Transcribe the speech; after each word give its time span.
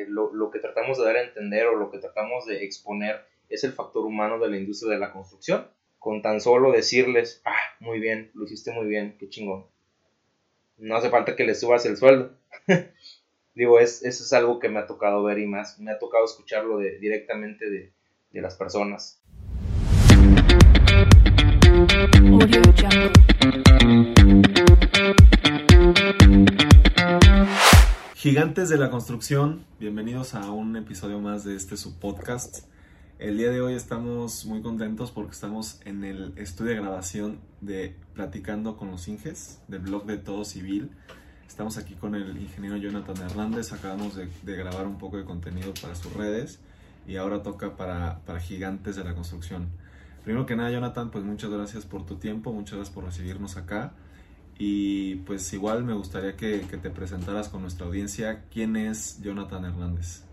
eh, 0.00 0.06
lo, 0.08 0.32
lo, 0.32 0.50
que 0.50 0.58
tratamos 0.58 0.98
de 0.98 1.04
dar 1.04 1.16
a 1.16 1.22
entender 1.22 1.66
o 1.66 1.76
lo 1.76 1.90
que 1.90 1.98
tratamos 1.98 2.46
de 2.46 2.64
exponer 2.64 3.20
es 3.48 3.64
el 3.64 3.72
factor 3.72 4.04
humano 4.04 4.38
de 4.38 4.48
la 4.48 4.56
industria 4.56 4.92
de 4.92 4.98
la 4.98 5.12
construcción. 5.12 5.66
Con 5.98 6.22
tan 6.22 6.40
solo 6.40 6.72
decirles, 6.72 7.42
ah, 7.44 7.56
muy 7.80 8.00
bien, 8.00 8.30
lo 8.34 8.44
hiciste 8.44 8.72
muy 8.72 8.86
bien, 8.86 9.16
qué 9.18 9.28
chingón. 9.28 9.66
No 10.78 10.96
hace 10.96 11.10
falta 11.10 11.36
que 11.36 11.44
le 11.44 11.54
subas 11.54 11.84
el 11.84 11.96
sueldo. 11.96 12.32
Digo, 13.54 13.78
es, 13.78 14.02
eso 14.04 14.24
es 14.24 14.32
algo 14.32 14.58
que 14.58 14.68
me 14.68 14.78
ha 14.78 14.86
tocado 14.86 15.22
ver 15.22 15.38
y 15.38 15.46
más, 15.46 15.78
me 15.78 15.90
ha 15.90 15.98
tocado 15.98 16.24
escucharlo 16.24 16.78
de, 16.78 16.98
directamente 16.98 17.68
de, 17.68 17.92
de 18.30 18.40
las 18.40 18.56
personas. 18.56 19.20
Gigantes 28.20 28.68
de 28.68 28.76
la 28.76 28.90
construcción, 28.90 29.64
bienvenidos 29.78 30.34
a 30.34 30.50
un 30.52 30.76
episodio 30.76 31.20
más 31.20 31.42
de 31.42 31.56
este 31.56 31.78
subpodcast. 31.78 32.66
El 33.18 33.38
día 33.38 33.50
de 33.50 33.62
hoy 33.62 33.72
estamos 33.72 34.44
muy 34.44 34.60
contentos 34.60 35.10
porque 35.10 35.32
estamos 35.32 35.80
en 35.86 36.04
el 36.04 36.34
estudio 36.36 36.72
de 36.72 36.82
grabación 36.82 37.40
de 37.62 37.96
Platicando 38.12 38.76
con 38.76 38.90
los 38.90 39.08
Inges, 39.08 39.62
del 39.68 39.80
blog 39.80 40.04
de 40.04 40.18
Todo 40.18 40.44
Civil. 40.44 40.90
Estamos 41.48 41.78
aquí 41.78 41.94
con 41.94 42.14
el 42.14 42.36
ingeniero 42.36 42.76
Jonathan 42.76 43.16
Hernández, 43.16 43.72
acabamos 43.72 44.14
de, 44.14 44.28
grabar 44.44 44.86
un 44.86 44.98
poco 44.98 45.16
de 45.16 45.24
contenido 45.24 45.72
para 45.80 45.94
sus 45.94 46.12
redes 46.12 46.60
y 47.08 47.16
ahora 47.16 47.42
toca 47.42 47.74
para, 47.78 48.20
para 48.26 48.38
Gigantes 48.38 48.96
de 48.96 49.04
la 49.04 49.14
Construcción. 49.14 49.70
Primero 50.24 50.44
que 50.44 50.56
nada, 50.56 50.70
Jonathan, 50.70 51.10
pues 51.10 51.24
muchas 51.24 51.48
gracias 51.48 51.86
por 51.86 52.04
tu 52.04 52.16
tiempo, 52.16 52.52
muchas 52.52 52.74
gracias 52.74 52.94
por 52.94 53.04
recibirnos 53.04 53.56
acá. 53.56 53.94
Y 54.62 55.14
pues 55.24 55.50
igual 55.54 55.84
me 55.84 55.94
gustaría 55.94 56.36
que, 56.36 56.58
te 56.58 56.90
presentaras 56.90 57.48
con 57.48 57.62
nuestra 57.62 57.86
audiencia. 57.86 58.44
¿Quién 58.52 58.76
es 58.76 59.18
Jonathan 59.22 59.64
Hernández? 59.64 60.26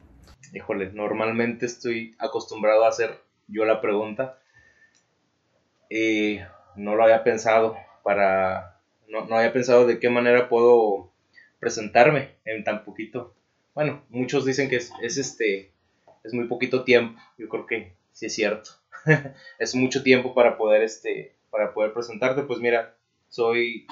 Híjole, 0.53 0.91
normalmente 0.91 1.66
estoy 1.66 2.13
acostumbrado 2.20 2.84
a 2.84 2.90
hacer 2.90 3.22
yo 3.47 3.64
la 3.64 3.80
pregunta. 3.80 4.38
Y 5.89 6.39
no 6.75 6.95
lo 6.95 7.03
había 7.03 7.23
pensado 7.23 7.78
para... 8.03 8.81
No, 9.08 9.25
no 9.28 9.38
había 9.38 9.53
pensado 9.53 9.88
de 9.88 9.97
qué 9.97 10.09
manera 10.09 10.50
puedo 10.50 11.14
presentarme 11.62 12.36
en 12.44 12.66
tan 12.66 12.84
poquito. 12.84 13.34
Bueno, 13.73 14.03
muchos 14.09 14.44
dicen 14.44 14.67
que 14.67 14.75
es, 14.75 14.91
es 15.02 15.17
este... 15.17 15.72
Es 16.25 16.34
muy 16.34 16.50
poquito 16.50 16.84
tiempo. 16.84 17.17
Yo 17.38 17.47
creo 17.47 17.66
que 17.66 17.95
sí 18.12 18.25
es 18.25 18.36
cierto. 18.36 18.72
es 19.58 19.73
mucho 19.73 20.03
tiempo 20.03 20.34
para 20.34 20.58
poder, 20.58 20.81
este, 20.81 21.38
para 21.50 21.73
poder 21.73 21.94
presentarte. 21.94 22.41
Pues 22.41 22.59
mira, 22.59 22.97
soy 23.30 23.88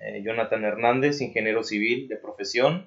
eh, 0.00 0.22
Jonathan 0.22 0.64
Hernández, 0.64 1.20
ingeniero 1.20 1.62
civil 1.62 2.08
de 2.08 2.16
profesión, 2.16 2.86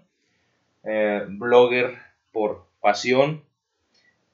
eh, 0.83 1.25
blogger 1.27 1.97
por 2.31 2.65
pasión, 2.79 3.43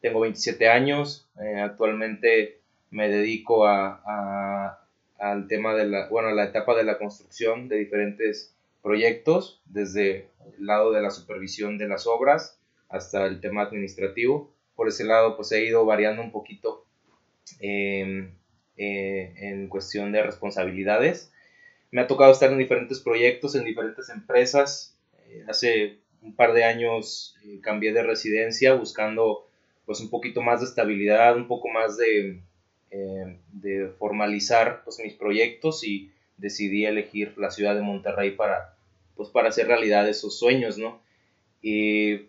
tengo 0.02 0.22
27 0.22 0.70
años, 0.70 1.28
eh, 1.42 1.60
actualmente 1.60 2.60
me 2.92 3.10
dedico 3.10 3.66
a, 3.68 4.80
al 5.18 5.48
tema 5.48 5.74
de 5.74 5.88
la, 5.88 6.08
bueno, 6.10 6.32
la 6.32 6.46
etapa 6.46 6.76
de 6.76 6.84
la 6.84 6.98
construcción 6.98 7.68
de 7.68 7.78
diferentes 7.78 8.56
proyectos, 8.84 9.62
desde 9.66 10.28
el 10.58 10.66
lado 10.66 10.92
de 10.92 11.02
la 11.02 11.10
supervisión 11.10 11.78
de 11.78 11.88
las 11.88 12.08
obras 12.08 12.60
hasta 12.90 13.26
el 13.26 13.42
tema 13.42 13.64
administrativo. 13.64 14.54
Por 14.76 14.88
ese 14.88 15.04
lado, 15.04 15.36
pues 15.36 15.52
he 15.52 15.66
ido 15.66 15.84
variando 15.86 16.22
un 16.22 16.32
poquito 16.32 16.86
en 17.60 18.38
cuestión 19.70 20.12
de 20.12 20.24
responsabilidades 20.24 21.34
me 21.92 22.02
ha 22.02 22.08
tocado 22.08 22.32
estar 22.32 22.52
en 22.52 22.58
diferentes 22.58 23.00
proyectos, 23.00 23.56
en 23.56 23.64
diferentes 23.64 24.10
empresas. 24.10 24.96
Eh, 25.28 25.46
hace 25.48 25.98
un 26.22 26.36
par 26.36 26.54
de 26.54 26.64
años 26.64 27.36
eh, 27.46 27.60
cambié 27.62 27.94
de 27.94 28.04
residencia 28.04 28.74
buscando 28.74 29.48
pues 29.86 30.02
un 30.02 30.10
poquito 30.10 30.42
más 30.42 30.60
de 30.60 30.66
estabilidad, 30.66 31.38
un 31.38 31.48
poco 31.48 31.70
más 31.70 31.96
de, 31.96 32.42
eh, 32.92 33.38
de 33.54 33.88
formalizar 33.98 34.84
pues, 34.84 35.00
mis 35.00 35.14
proyectos 35.14 35.84
y 35.84 36.12
decidí 36.38 36.86
elegir 36.86 37.38
la 37.38 37.52
ciudad 37.52 37.74
de 37.74 37.82
Monterrey 37.82 38.32
para, 38.32 38.76
pues, 39.16 39.30
para 39.30 39.50
hacer 39.50 39.68
realidad 39.68 40.08
esos 40.10 40.38
sueños, 40.38 40.78
¿no? 40.78 41.02
Y 41.62 42.28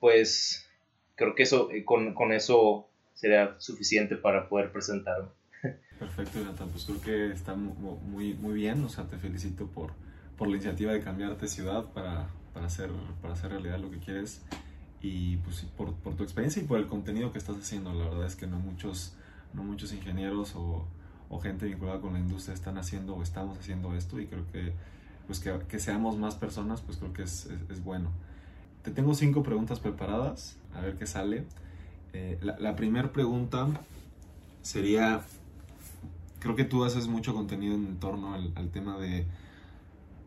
pues 0.00 0.68
creo 1.14 1.34
que 1.34 1.44
eso, 1.44 1.70
con, 1.84 2.14
con 2.14 2.32
eso 2.32 2.88
sería 3.14 3.54
suficiente 3.58 4.16
para 4.16 4.48
poder 4.48 4.72
presentarme. 4.72 5.28
Perfecto, 5.98 6.40
Jonathan. 6.40 6.68
Pues 6.70 6.84
creo 6.84 7.00
que 7.00 7.32
está 7.32 7.54
muy, 7.54 8.34
muy 8.34 8.54
bien. 8.54 8.82
O 8.84 8.88
sea, 8.88 9.04
te 9.04 9.16
felicito 9.18 9.66
por, 9.66 9.92
por 10.36 10.48
la 10.48 10.54
iniciativa 10.54 10.92
de 10.92 11.00
cambiarte 11.00 11.46
ciudad 11.48 11.84
para, 11.92 12.28
para, 12.52 12.66
hacer, 12.66 12.90
para 13.22 13.34
hacer 13.34 13.50
realidad 13.50 13.78
lo 13.78 13.90
que 13.90 13.98
quieres. 13.98 14.42
Y 15.00 15.36
pues 15.38 15.66
por, 15.76 15.94
tu 16.16 16.22
experiencia 16.22 16.62
y 16.62 16.66
por 16.66 16.78
el 16.78 16.86
contenido 16.86 17.32
que 17.32 17.38
estás 17.38 17.56
haciendo. 17.56 17.92
La 17.92 18.08
verdad 18.08 18.26
es 18.26 18.36
que 18.36 18.46
no 18.46 18.58
muchos, 18.58 19.14
no 19.52 19.62
muchos 19.62 19.92
ingenieros 19.92 20.54
o, 20.56 20.86
gente 21.42 21.66
vinculada 21.66 22.00
con 22.00 22.12
la 22.12 22.20
industria 22.20 22.54
están 22.54 22.78
haciendo 22.78 23.16
o 23.16 23.22
estamos 23.22 23.58
haciendo 23.58 23.94
esto. 23.94 24.20
Y 24.20 24.26
creo 24.26 24.44
que, 24.52 24.72
pues 25.26 25.40
que, 25.40 25.58
que 25.68 25.80
seamos 25.80 26.16
más 26.16 26.36
personas, 26.36 26.80
pues 26.80 26.98
creo 26.98 27.12
que 27.12 27.24
es, 27.24 27.48
es, 27.68 27.82
bueno. 27.82 28.10
Te 28.82 28.92
tengo 28.92 29.14
cinco 29.14 29.42
preguntas 29.42 29.80
preparadas. 29.80 30.56
A 30.74 30.80
ver 30.80 30.96
qué 30.96 31.06
sale. 31.06 31.44
Eh, 32.12 32.38
la 32.40 32.76
primera 32.76 33.12
pregunta 33.12 33.66
sería 34.62 35.24
creo 36.44 36.56
que 36.56 36.64
tú 36.64 36.84
haces 36.84 37.08
mucho 37.08 37.32
contenido 37.32 37.74
en 37.74 37.96
torno 37.96 38.34
al, 38.34 38.68
tema 38.68 38.98
de, 38.98 39.24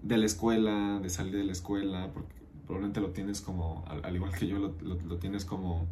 de, 0.02 0.18
la 0.18 0.26
escuela, 0.26 1.00
de 1.00 1.12
salir 1.12 1.38
de 1.38 1.44
la 1.44 1.52
escuela, 1.52 2.10
porque 2.12 2.34
probablemente 2.66 3.02
lo 3.02 3.12
tienes 3.12 3.40
como, 3.40 3.86
al, 3.88 4.16
igual 4.16 4.34
que 4.34 4.48
yo, 4.48 4.58
lo, 4.58 4.74
lo, 4.82 5.18
tienes 5.18 5.46
como, 5.46 5.86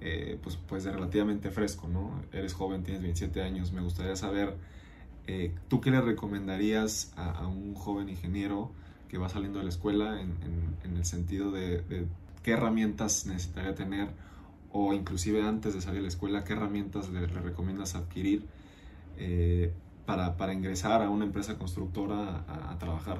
eh, 0.00 0.38
pues, 0.42 0.56
pues 0.56 0.84
relativamente 0.84 1.50
fresco, 1.50 1.86
¿no? 1.86 2.18
Eres 2.32 2.54
joven, 2.54 2.82
tienes 2.82 3.02
27 3.02 3.42
años, 3.42 3.72
me 3.72 3.82
gustaría 3.82 4.16
saber, 4.16 4.56
eh, 5.26 5.54
¿tú 5.68 5.82
qué 5.82 5.90
le 5.90 6.00
recomendarías 6.00 7.12
a, 7.16 7.46
un 7.46 7.74
joven 7.74 8.08
ingeniero 8.08 8.70
que 9.08 9.18
va 9.18 9.28
saliendo 9.28 9.58
de 9.58 9.64
la 9.64 9.70
escuela 9.70 10.18
en, 10.22 10.32
en, 10.82 10.96
el 10.96 11.04
sentido 11.04 11.50
de, 11.50 12.06
qué 12.42 12.52
herramientas 12.52 13.26
necesitaría 13.26 13.74
tener? 13.74 14.08
o 14.70 14.92
inclusive 14.92 15.42
antes 15.42 15.72
de 15.72 15.80
salir 15.80 16.00
de 16.00 16.02
la 16.02 16.08
escuela, 16.08 16.44
¿qué 16.44 16.52
herramientas 16.52 17.08
le 17.08 17.26
recomiendas 17.26 17.94
adquirir 17.94 18.44
eh, 19.18 19.72
para, 20.06 20.36
para, 20.36 20.52
ingresar 20.52 21.02
a 21.02 21.10
una 21.10 21.24
empresa 21.24 21.58
constructora 21.58 22.44
a, 22.48 22.78
trabajar? 22.78 23.18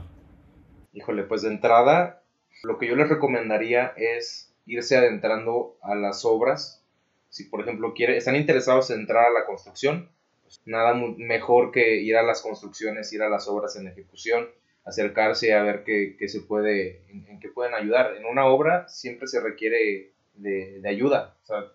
Híjole, 0.93 1.25
pues 1.25 1.43
de 1.43 1.49
entrada, 1.49 2.23
lo 2.63 2.79
que 2.79 2.87
yo 2.87 2.97
les 2.97 3.09
recomendaría 3.09 3.93
es 3.97 4.55
irse 4.67 4.97
adentrando 4.97 5.77
a 5.83 5.95
las 5.95 6.25
obras. 6.25 6.85
Si, 7.29 7.45
por 7.45 7.61
ejemplo, 7.61 7.93
quiere, 7.95 8.17
están 8.17 8.37
interesados 8.37 8.91
en 8.91 9.01
entrar 9.01 9.27
a 9.27 9.31
la 9.31 9.45
construcción, 9.45 10.09
pues 10.43 10.61
nada 10.65 10.95
mejor 10.95 11.73
que 11.73 12.01
ir 12.01 12.17
a 12.17 12.23
las 12.23 12.41
construcciones, 12.41 13.13
ir 13.13 13.23
a 13.23 13.29
las 13.29 13.49
obras 13.49 13.77
en 13.77 13.87
ejecución, 13.87 14.49
acercarse 14.85 15.53
a 15.53 15.63
ver 15.63 15.85
qué, 15.85 16.17
qué 16.19 16.29
se 16.29 16.41
puede, 16.41 17.03
en, 17.09 17.39
qué 17.41 17.49
pueden 17.49 17.75
ayudar. 17.75 18.17
En 18.17 18.25
una 18.25 18.47
obra 18.47 18.89
siempre 18.89 19.27
se 19.27 19.41
requiere 19.41 20.13
de, 20.35 20.81
de 20.81 20.89
ayuda. 20.89 21.37
O 21.43 21.47
sea, 21.47 21.73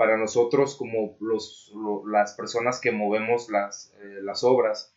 para 0.00 0.16
nosotros 0.16 0.76
como 0.76 1.14
los, 1.20 1.74
las 2.10 2.32
personas 2.32 2.80
que 2.80 2.90
movemos 2.90 3.50
las, 3.50 3.94
eh, 4.00 4.20
las 4.22 4.44
obras, 4.44 4.94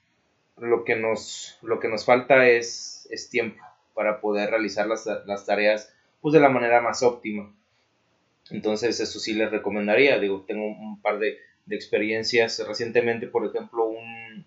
lo 0.56 0.86
que 0.86 0.96
nos, 0.96 1.58
lo 1.62 1.82
que 1.82 1.90
nos 1.90 2.06
falta 2.06 2.48
es, 2.48 3.06
es 3.12 3.30
tiempo 3.30 3.62
para 3.94 4.22
poder 4.22 4.52
realizar 4.52 4.88
las, 4.88 5.06
las, 5.26 5.46
tareas 5.46 5.94
pues, 6.22 6.32
de 6.32 6.40
la 6.40 6.48
manera 6.48 6.80
más 6.80 7.04
óptima. 7.04 7.54
Entonces 8.50 8.98
eso 9.02 9.20
sí 9.20 9.34
les 9.34 9.52
recomendaría, 9.52 10.20
digo, 10.20 10.46
tengo 10.48 10.68
un 10.68 11.02
par 11.02 11.20
de, 11.20 11.38
de 11.66 11.76
experiencias 11.76 12.66
recientemente, 12.66 13.28
por 13.28 13.46
ejemplo, 13.46 13.84
un, 13.84 14.46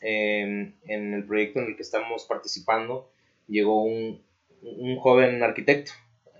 em, 0.00 0.74
en 0.88 1.14
el 1.14 1.24
proyecto 1.24 1.60
en 1.60 1.66
el 1.66 1.76
que 1.76 1.82
estamos 1.82 2.24
participando, 2.24 3.08
llegó 3.46 3.84
un, 3.84 4.20
un 4.62 4.96
joven 4.98 5.44
arquitecto 5.44 5.92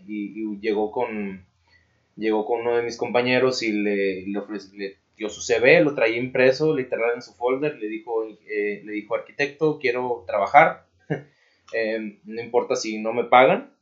y 0.05 0.59
llegó 0.59 0.91
con, 0.91 1.47
llegó 2.17 2.45
con 2.45 2.61
uno 2.61 2.77
de 2.77 2.83
mis 2.83 2.97
compañeros 2.97 3.63
y 3.63 3.73
le, 3.73 4.27
le, 4.27 4.99
dio 5.17 5.29
su 5.29 5.41
CV, 5.41 5.81
lo 5.83 5.95
traía 5.95 6.17
impreso 6.17 6.75
literal 6.75 7.13
en 7.15 7.23
su 7.23 7.35
folder, 7.35 7.77
le 7.79 7.89
dijo, 7.89 8.25
eh, 8.47 8.83
le 8.85 8.93
dijo 8.93 9.15
arquitecto, 9.15 9.79
quiero 9.79 10.25
trabajar, 10.27 10.87
em, 11.73 12.19
no 12.25 12.41
importa 12.43 12.77
si 12.77 12.99
no 12.99 13.13
me 13.13 13.25
pagan. 13.25 13.73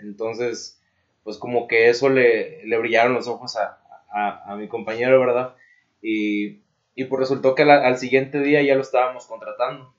Entonces, 0.00 0.80
pues 1.22 1.38
como 1.38 1.68
que 1.68 1.88
eso 1.88 2.08
le, 2.08 2.64
le 2.66 2.78
brillaron 2.78 3.14
los 3.14 3.28
ojos 3.28 3.56
a, 3.56 3.80
a, 4.10 4.52
a, 4.52 4.56
mi 4.56 4.68
compañero, 4.68 5.20
¿verdad? 5.20 5.54
Y, 6.02 6.62
y 6.94 7.04
pues 7.04 7.20
resultó 7.20 7.54
que 7.54 7.62
al 7.62 7.98
siguiente 7.98 8.40
día 8.40 8.62
ya 8.62 8.74
lo 8.74 8.82
estábamos 8.82 9.26
contratando, 9.26 9.94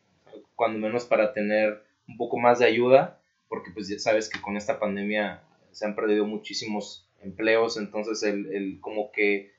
cuando 0.56 0.79
menos 0.79 1.06
para 1.06 1.33
tener 1.33 1.83
un 2.07 2.18
poco 2.18 2.38
más 2.38 2.59
de 2.59 2.65
ayuda, 2.65 3.21
porque 3.47 3.71
pues 3.71 3.88
ya 3.88 3.97
sabes 4.00 4.29
que 4.29 4.41
con 4.41 4.57
esta 4.57 4.79
pandemia 4.79 5.44
se 5.71 5.86
han 5.86 5.95
perdido 5.95 6.25
muchísimos 6.25 7.02
empleos, 7.23 7.77
entonces 7.77 8.23
el, 8.23 8.79
como, 8.81 9.11
que, 9.11 9.51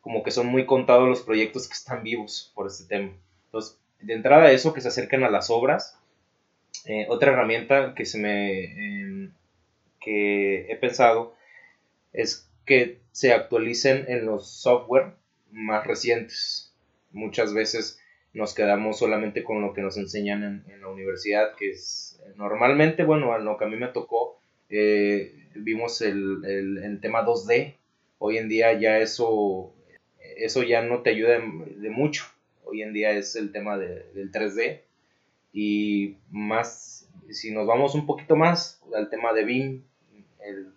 como 0.00 0.22
que 0.22 0.30
son 0.30 0.46
muy 0.46 0.66
contados 0.66 1.08
los 1.08 1.22
proyectos 1.22 1.68
que 1.68 1.74
están 1.74 2.02
vivos 2.02 2.52
por 2.54 2.66
este 2.66 2.84
tema. 2.84 3.12
Entonces, 3.46 3.78
de 4.00 4.14
entrada 4.14 4.52
eso, 4.52 4.72
que 4.72 4.80
se 4.80 4.88
acerquen 4.88 5.24
a 5.24 5.30
las 5.30 5.50
obras. 5.50 5.98
Eh, 6.86 7.06
otra 7.08 7.32
herramienta 7.32 7.94
que 7.94 8.06
se 8.06 8.18
me, 8.18 8.64
em, 8.64 9.32
que 10.00 10.70
he 10.70 10.76
pensado 10.76 11.34
es 12.12 12.50
que 12.64 13.00
se 13.12 13.32
actualicen 13.32 14.06
en 14.08 14.24
los 14.24 14.48
software 14.48 15.14
más 15.50 15.86
recientes. 15.86 16.74
Muchas 17.12 17.52
veces 17.52 18.00
nos 18.32 18.54
quedamos 18.54 18.98
solamente 18.98 19.42
con 19.42 19.60
lo 19.60 19.72
que 19.74 19.82
nos 19.82 19.96
enseñan 19.96 20.64
en, 20.68 20.80
la 20.80 20.88
universidad, 20.88 21.54
que 21.56 21.70
es 21.70 22.20
normalmente, 22.36 23.04
bueno, 23.04 23.36
lo 23.38 23.56
que 23.58 23.64
a 23.64 23.68
mí 23.68 23.76
me 23.76 23.88
tocó, 23.88 24.40
eh, 24.68 25.39
vimos 25.54 26.00
el, 26.00 26.44
el, 26.44 27.00
tema 27.00 27.24
2D. 27.24 27.74
Hoy 28.18 28.38
en 28.38 28.48
día 28.48 28.78
ya 28.78 28.98
eso, 28.98 29.72
eso 30.36 30.62
ya 30.62 30.82
no 30.82 31.02
te 31.02 31.10
ayuda 31.10 31.38
de, 31.38 31.90
mucho. 31.90 32.24
Hoy 32.64 32.82
en 32.82 32.92
día 32.92 33.12
es 33.12 33.36
el 33.36 33.52
tema 33.52 33.78
del 33.78 34.30
3D. 34.30 34.80
Y 35.52 36.16
más, 36.30 37.08
si 37.30 37.50
nos 37.50 37.66
vamos 37.66 37.94
un 37.94 38.06
poquito 38.06 38.36
más 38.36 38.82
al 38.94 39.10
tema 39.10 39.32
de 39.32 39.44
BIM, 39.44 39.82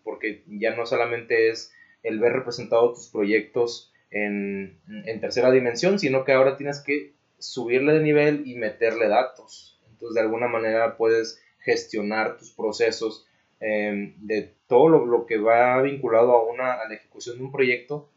porque 0.03 0.43
ya 0.47 0.75
no 0.75 0.85
solamente 0.85 1.49
es 1.49 1.71
el 2.03 2.19
ver 2.19 2.33
representados 2.33 2.95
tus 2.95 3.09
proyectos 3.09 3.91
en, 4.11 4.77
tercera 5.21 5.51
dimensión, 5.51 5.99
sino 5.99 6.23
que 6.23 6.33
ahora 6.33 6.57
tienes 6.57 6.81
que 6.81 7.13
subirle 7.39 7.93
de 7.93 8.01
nivel 8.01 8.47
y 8.47 8.55
meterle 8.55 9.07
datos. 9.07 9.81
Entonces, 9.91 10.15
de 10.15 10.21
alguna 10.21 10.47
manera 10.47 10.97
puedes 10.97 11.41
gestionar 11.59 12.37
tus 12.37 12.51
procesos 12.51 13.25
em, 13.63 14.13
de 14.17 14.53
todo 14.67 14.89
lo, 14.89 15.25
que 15.25 15.37
va 15.37 15.81
vinculado 15.81 16.31
a, 16.33 16.43
una, 16.43 16.73
a 16.73 16.87
la 16.87 16.95
ejecución 16.95 17.37
de 17.37 17.43
un 17.43 17.51
proyecto, 17.51 18.09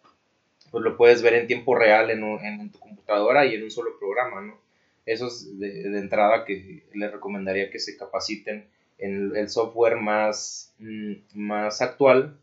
pues 0.70 0.82
lo 0.82 0.96
puedes 0.96 1.22
ver 1.22 1.34
en 1.34 1.46
tiempo 1.46 1.74
real 1.74 2.10
en, 2.10 2.22
en, 2.24 2.70
tu 2.70 2.78
computadora 2.78 3.46
y 3.46 3.54
en 3.54 3.62
un 3.62 3.70
solo 3.70 3.98
programa, 3.98 4.40
¿no? 4.40 4.58
Eso 5.04 5.28
es 5.28 5.58
de, 5.58 5.88
de, 5.88 5.98
entrada 5.98 6.44
que 6.44 6.82
les 6.92 7.12
recomendaría 7.12 7.70
que 7.70 7.78
se 7.78 7.96
capaciten 7.96 8.66
en 8.98 9.36
el 9.36 9.48
software 9.48 9.96
más, 9.96 10.74
mm, 10.78 11.12
más 11.34 11.80
actual 11.80 12.36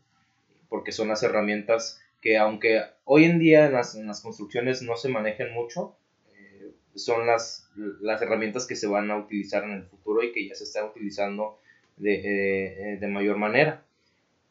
porque 0.74 0.92
son 0.92 1.08
las 1.08 1.22
herramientas 1.22 2.00
que 2.20 2.38
aunque 2.38 2.82
hoy 3.04 3.26
en 3.26 3.38
día 3.38 3.66
en 3.66 3.74
las, 3.74 4.20
construcciones 4.22 4.82
no 4.82 4.96
se 4.96 5.08
manejen 5.08 5.52
mucho, 5.52 5.94
eh, 6.34 6.72
son 6.94 7.26
las, 7.26 7.70
las 8.00 8.22
herramientas 8.22 8.66
que 8.66 8.74
se 8.74 8.86
van 8.86 9.10
a 9.10 9.18
utilizar 9.18 9.62
en 9.62 9.72
el 9.72 9.84
futuro 9.84 10.22
y 10.22 10.32
que 10.32 10.48
ya 10.48 10.54
se 10.54 10.64
están 10.64 10.86
utilizando 10.86 11.58
de, 11.96 12.94
eh, 12.94 12.98
de 12.98 13.08
mayor 13.08 13.36
manera. 13.36 13.84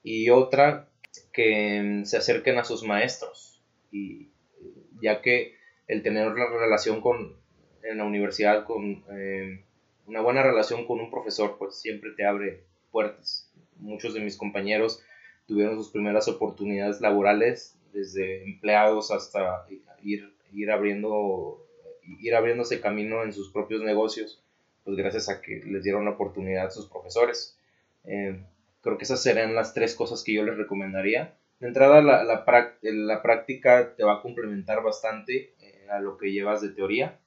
Y 0.04 0.30
otra, 0.30 0.90
que 1.32 2.02
se 2.06 2.18
acerquen 2.18 2.58
a 2.58 2.64
sus 2.64 2.84
maestros, 2.84 3.62
y, 3.92 4.30
ya 5.02 5.22
que 5.22 5.56
el 5.88 6.02
tener 6.04 6.28
una 6.28 6.48
relación 6.48 7.02
con, 7.02 7.36
en 7.84 7.98
la 7.98 8.06
universidad, 8.06 8.66
con 8.66 9.04
eh, 9.12 9.64
una 10.08 10.22
buena 10.22 10.44
relación 10.44 10.86
con 10.86 11.00
un 11.00 11.12
profesor, 11.12 11.58
pues 11.58 11.76
siempre 11.76 12.12
te 12.16 12.26
abre 12.26 12.64
puertas. 12.92 13.52
Muchos 13.78 14.14
de 14.14 14.22
mis 14.22 14.38
compañeros 14.38 15.04
tuvieron 15.48 15.76
sus 15.76 15.90
primeras 15.90 16.28
oportunidades 16.28 17.02
laborales, 17.02 17.78
desde 17.94 18.44
empleados 18.44 19.12
hasta 19.12 19.66
ir, 20.02 20.34
ir, 20.54 20.72
abriendo, 20.72 21.66
ir 22.04 22.36
abriéndose 22.36 22.82
camino 22.82 23.24
en 23.24 23.34
sus 23.34 23.52
propios 23.52 23.82
negocios, 23.82 24.43
pues 24.84 24.98
gracias 24.98 25.30
a 25.30 25.42
que 25.42 25.62
les 25.66 25.84
dieron 25.84 26.06
la 26.06 26.12
oportunidad 26.12 26.68
a 26.68 26.72
sus 26.72 26.88
profesores. 26.88 27.58
Eh, 28.06 28.42
creo 28.82 28.98
que 28.98 29.06
esas 29.06 29.22
serían 29.22 29.56
las 29.56 29.74
tres 29.74 29.96
cosas 29.96 30.24
que 30.24 30.34
yo 30.34 30.44
les 30.44 30.58
recomendaría. 30.58 31.36
De 31.60 31.68
entrada, 31.68 32.02
la, 32.02 32.24
la, 32.24 32.44
la 32.82 33.22
práctica 33.22 33.96
te 33.96 34.04
va 34.04 34.16
a 34.16 34.22
complementar 34.22 34.84
bastante 34.84 35.54
eh, 35.62 35.88
a 35.90 36.00
lo 36.00 36.18
que 36.18 36.32
llevas 36.32 36.62
de 36.62 36.70
teoría 36.70 37.20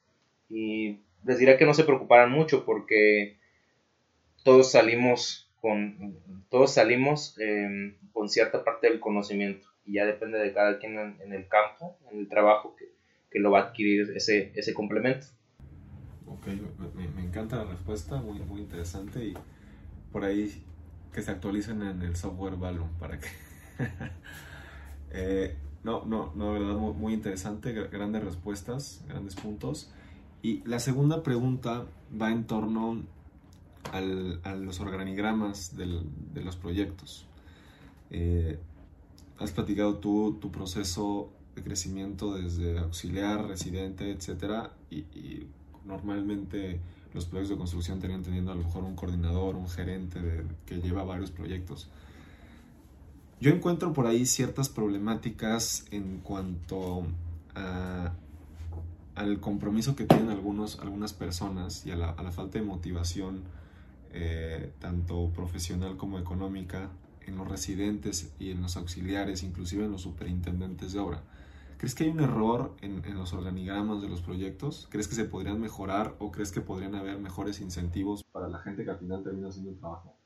y 0.49 1.01
les 1.25 1.39
diría 1.39 1.57
que 1.57 1.67
no 1.67 1.75
se 1.75 1.85
preocuparan 1.85 2.31
mucho 2.31 2.65
porque 2.65 3.37
todos 4.45 4.71
salimos 4.71 5.47
todos 6.49 6.75
salimos 6.75 7.37
em, 7.41 7.97
con 8.13 8.29
cierta 8.29 8.65
parte 8.65 8.89
del 8.89 9.01
conocimiento 9.01 9.67
y 9.85 9.95
ya 9.95 10.05
depende 10.05 10.39
de 10.39 10.53
cada 10.53 10.79
quien 10.79 11.17
en, 11.21 11.33
el 11.33 11.49
campo, 11.49 11.99
en 12.11 12.19
el 12.19 12.29
trabajo 12.29 12.77
que, 12.77 12.87
lo 13.39 13.51
va 13.51 13.61
a 13.61 13.63
adquirir 13.65 14.15
ese, 14.17 14.51
ese 14.55 14.73
complemento. 14.73 15.27
Ok, 16.27 16.47
me, 16.47 17.26
encanta 17.37 17.57
la 17.57 17.65
respuesta, 17.65 18.17
muy, 18.17 18.39
muy 18.41 18.61
interesante 18.63 19.27
y 19.27 19.35
por 20.11 20.25
ahí 20.25 20.63
que 21.13 21.21
se 21.21 21.31
actualicen 21.31 21.83
en 21.83 22.01
el 22.03 22.17
software 22.17 22.57
Valum 22.57 22.89
para 22.99 23.19
que... 23.19 23.29
Eh, 25.19 25.57
no, 25.83 26.05
no, 26.05 26.33
no, 26.35 26.53
verdad, 26.53 26.75
muy, 26.75 26.93
muy 26.93 27.15
interesante, 27.15 27.73
grandes 27.73 28.23
respuestas, 28.23 29.03
grandes 29.09 29.35
puntos. 29.37 29.89
Y 30.43 30.63
la 30.67 30.79
segunda 30.79 31.23
pregunta 31.23 31.87
va 32.21 32.33
en 32.33 32.45
torno 32.45 33.03
a 33.93 34.01
los 34.01 34.81
organigramas 34.81 35.77
de 35.77 35.87
los 36.43 36.57
proyectos. 36.57 37.27
Eh, 38.11 38.59
has 39.39 39.53
platicado 39.53 39.99
tú 39.99 40.39
tu 40.41 40.51
proceso 40.51 41.31
de 41.55 41.63
crecimiento 41.63 42.35
desde 42.35 42.79
auxiliar, 42.79 43.47
residente, 43.47 44.11
etcétera, 44.11 44.73
y, 44.91 45.47
normalmente 45.85 46.81
los 47.17 47.25
proyectos 47.25 47.57
de 47.57 47.59
construcción 47.59 47.99
tenían 47.99 48.23
teniendo 48.23 48.53
a 48.53 48.55
lo 48.55 48.63
mejor 48.63 48.85
un 48.85 48.95
coordinador, 48.95 49.57
un 49.57 49.69
gerente 49.69 50.21
que 50.67 50.77
lleva 50.77 51.03
varios 51.03 51.31
proyectos. 51.31 51.89
Yo 53.41 53.51
encuentro 53.51 53.93
por 53.93 54.07
ahí 54.07 54.27
ciertas 54.27 54.69
problemáticas 54.69 55.87
en 55.91 56.19
cuanto 56.19 57.05
al 59.15 59.41
compromiso 59.41 59.97
que 59.97 60.05
tienen 60.05 60.29
algunos, 60.29 60.79
algunas 60.79 61.15
personas 61.15 61.87
y 61.87 61.91
a 61.91 61.97
la, 61.97 62.33
falta 62.33 62.59
de 62.59 62.65
motivación 62.65 63.45
eh, 64.13 64.73
tanto 64.79 65.31
profesional 65.35 65.97
como 65.97 66.19
económica, 66.19 66.91
en 67.27 67.37
los 67.37 67.49
residentes 67.49 68.31
y 68.39 68.51
en 68.51 68.63
los 68.63 68.77
auxiliares, 68.77 69.43
inclusive 69.43 69.85
en 69.85 69.91
los 69.91 70.03
superintendentes 70.03 70.93
de 70.93 71.01
obra. 71.01 71.23
¿Crees 71.79 71.95
que 71.95 72.05
hay 72.05 72.11
un 72.11 72.21
error 72.21 72.75
en, 72.81 73.03
los 73.15 73.33
organigramas 73.35 74.01
de 74.01 74.09
los 74.09 74.23
proyectos? 74.23 74.89
¿Crees 74.91 75.09
que 75.09 75.15
se 75.15 75.25
podrían 75.25 75.61
mejorar 75.61 76.15
o 76.19 76.33
crees 76.33 76.51
que 76.51 76.63
podrían 76.63 76.95
haber 76.95 77.19
mejores 77.19 77.61
incentivos 77.61 78.25
para 78.25 78.49
la 78.49 78.59
gente 78.59 78.85
que 78.85 78.91
al 78.91 78.99
final 78.99 79.23
termina 79.23 79.49
haciendo 79.49 79.73
el 79.73 79.79
trabajo? 79.79 80.17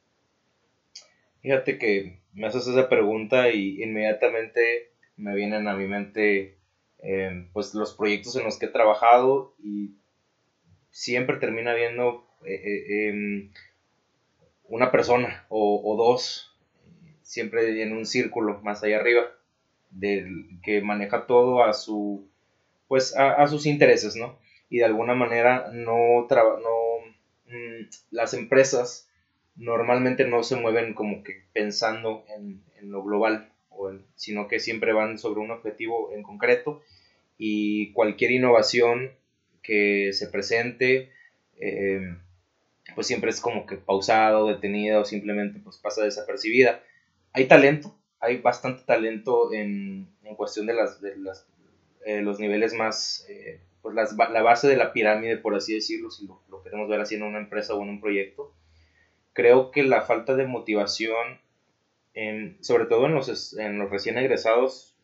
Fíjate 1.43 1.79
que 1.79 2.23
me 2.32 2.47
haces 2.47 2.67
esa 2.67 2.88
pregunta 2.88 3.50
y 3.50 3.82
inmediatamente 3.82 4.93
me 5.17 5.35
vienen 5.35 5.67
a 5.67 5.75
mi 5.75 5.87
mente 5.87 6.58
eh, 6.99 7.49
pues 7.52 7.75
los 7.75 7.94
proyectos 7.94 8.37
en 8.37 8.44
los 8.44 8.58
que 8.58 8.67
he 8.67 8.70
trabajado 8.70 9.55
y 9.58 9.97
siempre 10.91 11.38
termina 11.38 11.75
viendo 11.75 12.26
eh, 12.44 13.08
em, 13.08 13.50
una 14.64 14.93
persona 14.93 15.47
o, 15.49 15.97
dos, 15.97 16.56
siempre 17.23 17.82
en 17.82 17.93
un 17.93 18.06
círculo 18.06 18.61
más 18.62 18.82
allá 18.85 18.99
arriba, 18.99 19.23
del 19.90 20.61
que 20.62 20.80
maneja 20.80 21.26
todo 21.26 21.64
a 21.64 21.73
su 21.73 22.28
pues 22.88 23.16
a, 23.16 23.47
sus 23.47 23.66
intereses, 23.66 24.16
¿no? 24.16 24.37
Y 24.68 24.78
de 24.78 24.85
alguna 24.85 25.14
manera 25.14 25.70
no, 25.73 26.26
no 26.28 26.99
mm, 27.47 27.87
las 28.11 28.35
empresas 28.35 29.09
normalmente 29.54 30.25
no 30.25 30.42
se 30.42 30.56
mueven 30.56 30.94
como 30.94 31.23
que 31.23 31.44
pensando 31.52 32.25
en, 32.37 32.62
lo 32.82 33.04
global, 33.04 33.52
o 33.68 33.92
sino 34.16 34.49
que 34.49 34.59
siempre 34.59 34.92
van 34.92 35.18
sobre 35.18 35.40
un 35.40 35.50
objetivo 35.50 36.11
en 36.12 36.23
concreto 36.23 36.82
y 37.38 37.92
cualquier 37.92 38.32
innovación 38.32 39.12
que 39.62 40.12
se 40.12 40.26
presente, 40.28 41.11
eh, 41.61 42.16
pues 42.94 43.06
siempre 43.06 43.30
es 43.30 43.40
como 43.40 43.66
que 43.66 43.76
pausado, 43.76 44.49
detenida 44.49 44.99
o 44.99 45.04
simplemente 45.04 45.61
pues 45.62 45.76
pasa 45.76 46.02
desapercibida. 46.02 46.82
Hay 47.32 47.47
talento, 47.47 47.94
hay 48.21 48.39
bastante 48.39 48.85
talento 48.85 49.53
en, 49.53 50.09
en 50.23 50.35
cuestión 50.37 50.67
de, 50.67 50.75
las, 50.75 51.00
de 51.00 51.17
las, 51.17 51.47
eh, 52.05 52.21
los 52.21 52.39
niveles 52.39 52.75
más, 52.75 53.27
eh, 53.29 53.61
pues 53.83 53.95
las, 53.95 54.15
la 54.17 54.43
base 54.43 54.69
de 54.69 54.77
la 54.77 54.93
pirámide, 54.93 55.39
por 55.39 55.55
así 55.55 55.75
decirlo, 55.75 56.11
si 56.11 56.27
lo, 56.27 56.43
lo, 56.50 56.62
queremos 56.62 56.89
ver 56.89 57.00
así 57.00 57.15
en 57.15 57.23
una 57.23 57.39
empresa 57.39 57.75
o 57.75 57.83
en 57.83 57.89
un 57.89 58.00
proyecto. 58.00 58.53
Creo 59.33 59.71
que 59.71 59.83
la 59.83 60.03
falta 60.03 60.37
de 60.37 60.47
motivación, 60.47 61.41
en, 62.12 62.62
sobre 62.62 62.85
todo 62.85 63.07
en 63.07 63.15
los, 63.15 63.57
en 63.57 63.79
los 63.79 63.91
recién 63.91 64.19
egresados, 64.19 64.99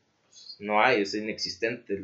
no 0.59 0.83
hay, 0.83 1.03
es 1.03 1.15
inexistente. 1.15 1.99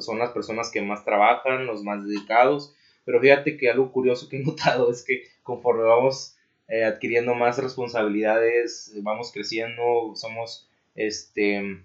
son 0.00 0.18
las 0.18 0.30
personas 0.30 0.70
que 0.70 0.82
más 0.82 1.04
trabajan, 1.04 1.66
los 1.66 1.84
más 1.84 2.04
dedicados, 2.04 2.74
pero 3.04 3.20
fíjate 3.20 3.56
que 3.56 3.70
algo 3.70 3.92
curioso 3.92 4.28
que 4.28 4.40
he 4.40 4.44
notado 4.44 4.90
es 4.90 5.04
que 5.04 5.22
conforme 5.44 5.84
vamos 5.84 6.35
eh, 6.68 6.84
adquiriendo 6.84 7.34
más 7.34 7.58
responsabilidades, 7.58 8.92
vamos 9.02 9.32
creciendo, 9.32 10.12
somos, 10.14 10.68
este, 10.94 11.82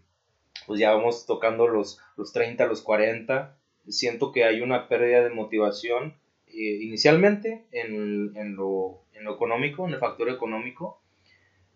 pues 0.66 0.80
ya 0.80 0.92
vamos 0.94 1.26
tocando 1.26 1.68
los, 1.68 2.00
los 2.18 2.34
30, 2.34 2.66
los 2.68 2.82
40, 2.82 3.58
siento 3.88 4.32
que 4.32 4.44
hay 4.44 4.62
una 4.62 4.88
pérdida 4.88 5.24
de 5.24 5.30
motivación 5.30 6.16
eh, 6.48 6.80
inicialmente 6.82 7.66
en, 7.72 8.36
en, 8.36 8.56
lo, 8.56 9.04
en, 9.14 9.24
lo, 9.24 9.36
económico, 9.36 9.88
en 9.88 9.94
el 9.94 10.00
factor 10.00 10.30
económico, 10.30 11.02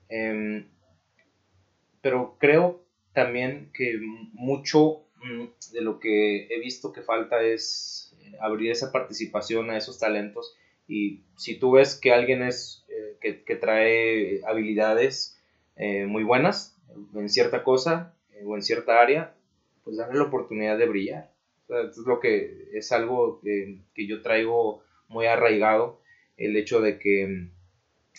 em, 0.10 0.68
pero 2.02 2.38
creo 2.40 2.84
también 3.14 3.72
que 3.74 4.00
mucho 4.34 5.06
mm, 5.24 5.46
de 5.74 5.82
lo 5.82 6.00
que 6.00 6.48
he 6.48 6.60
visto 6.60 6.92
que 6.92 7.02
falta 7.02 7.42
es 7.42 8.16
abrir 8.40 8.72
esa 8.72 8.92
participación 8.92 9.70
a 9.70 9.78
esos 9.78 10.00
talentos. 10.00 10.56
Y 10.88 11.22
si 11.36 11.58
tú 11.58 11.72
ves 11.72 11.96
que 11.96 12.14
alguien 12.14 12.44
es 12.44 12.85
eh, 12.96 13.44
que, 13.46 13.56
trae 13.56 14.42
habilidades 14.46 15.42
eh, 15.76 16.06
muy 16.06 16.24
buenas 16.24 16.78
en 17.14 17.30
cierta 17.30 17.64
cosa 17.64 18.14
eh, 18.32 18.44
o 18.46 18.56
en 18.56 18.62
cierta 18.62 19.02
área, 19.02 19.36
pues 19.84 19.98
darle 19.98 20.18
la 20.18 20.26
oportunidad 20.26 20.78
de 20.78 20.88
brillar. 20.88 21.32
es 21.68 21.98
lo 21.98 22.20
que 22.20 22.70
es 22.74 22.92
algo 22.92 23.42
que, 23.42 24.08
yo 24.08 24.22
traigo 24.22 24.84
muy 25.10 25.26
arraigado, 25.26 26.00
el 26.38 26.56
hecho 26.56 26.82
de 26.82 26.98
que, 26.98 27.50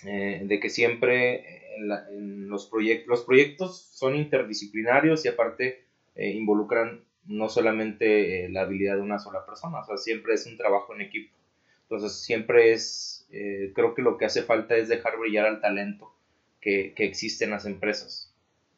eh, 0.05 0.43
de 0.45 0.61
que 0.61 0.69
siempre 0.69 1.77
en, 1.77 2.49
los, 2.49 2.67
proyectos 2.67 3.09
los 3.09 3.25
proyectos 3.25 3.81
son 3.93 4.17
interdisciplinarios 4.17 5.25
y 5.25 5.29
aparte 5.29 5.85
involucran 6.17 7.05
no 7.27 7.49
solamente 7.51 8.49
la 8.49 8.63
habilidad 8.63 8.97
de 8.97 9.03
una 9.03 9.19
sola 9.19 9.45
persona, 9.45 9.81
o 9.81 9.85
sea, 9.85 9.97
siempre 9.99 10.35
es 10.35 10.47
un 10.47 10.57
trabajo 10.57 10.95
en 10.95 11.03
equipo. 11.03 11.35
Entonces, 11.83 12.25
siempre 12.25 12.73
es, 12.73 13.16
creo 13.29 13.95
que 13.95 14.03
lo 14.03 14.17
que 14.17 14.25
hace 14.25 14.43
falta 14.43 14.77
es 14.77 14.89
dejar 14.89 15.19
brillar 15.19 15.47
al 15.47 15.61
talento 15.61 16.13
que, 16.61 16.93
que 16.95 17.05
existe 17.05 17.45
en 17.45 17.51
las 17.51 17.67
empresas 17.67 18.33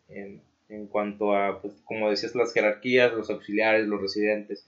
en, 0.09 0.43
en 0.69 0.87
cuanto 0.87 1.35
a, 1.35 1.61
pues, 1.61 1.75
como 1.85 2.11
decías, 2.11 2.35
las 2.35 2.52
jerarquías, 2.52 3.12
los 3.12 3.31
auxiliares, 3.31 3.87
los 3.87 4.00
residentes. 4.00 4.67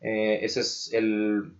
Eh, 0.00 0.40
ese 0.42 0.60
es 0.60 0.92
el 0.92 1.52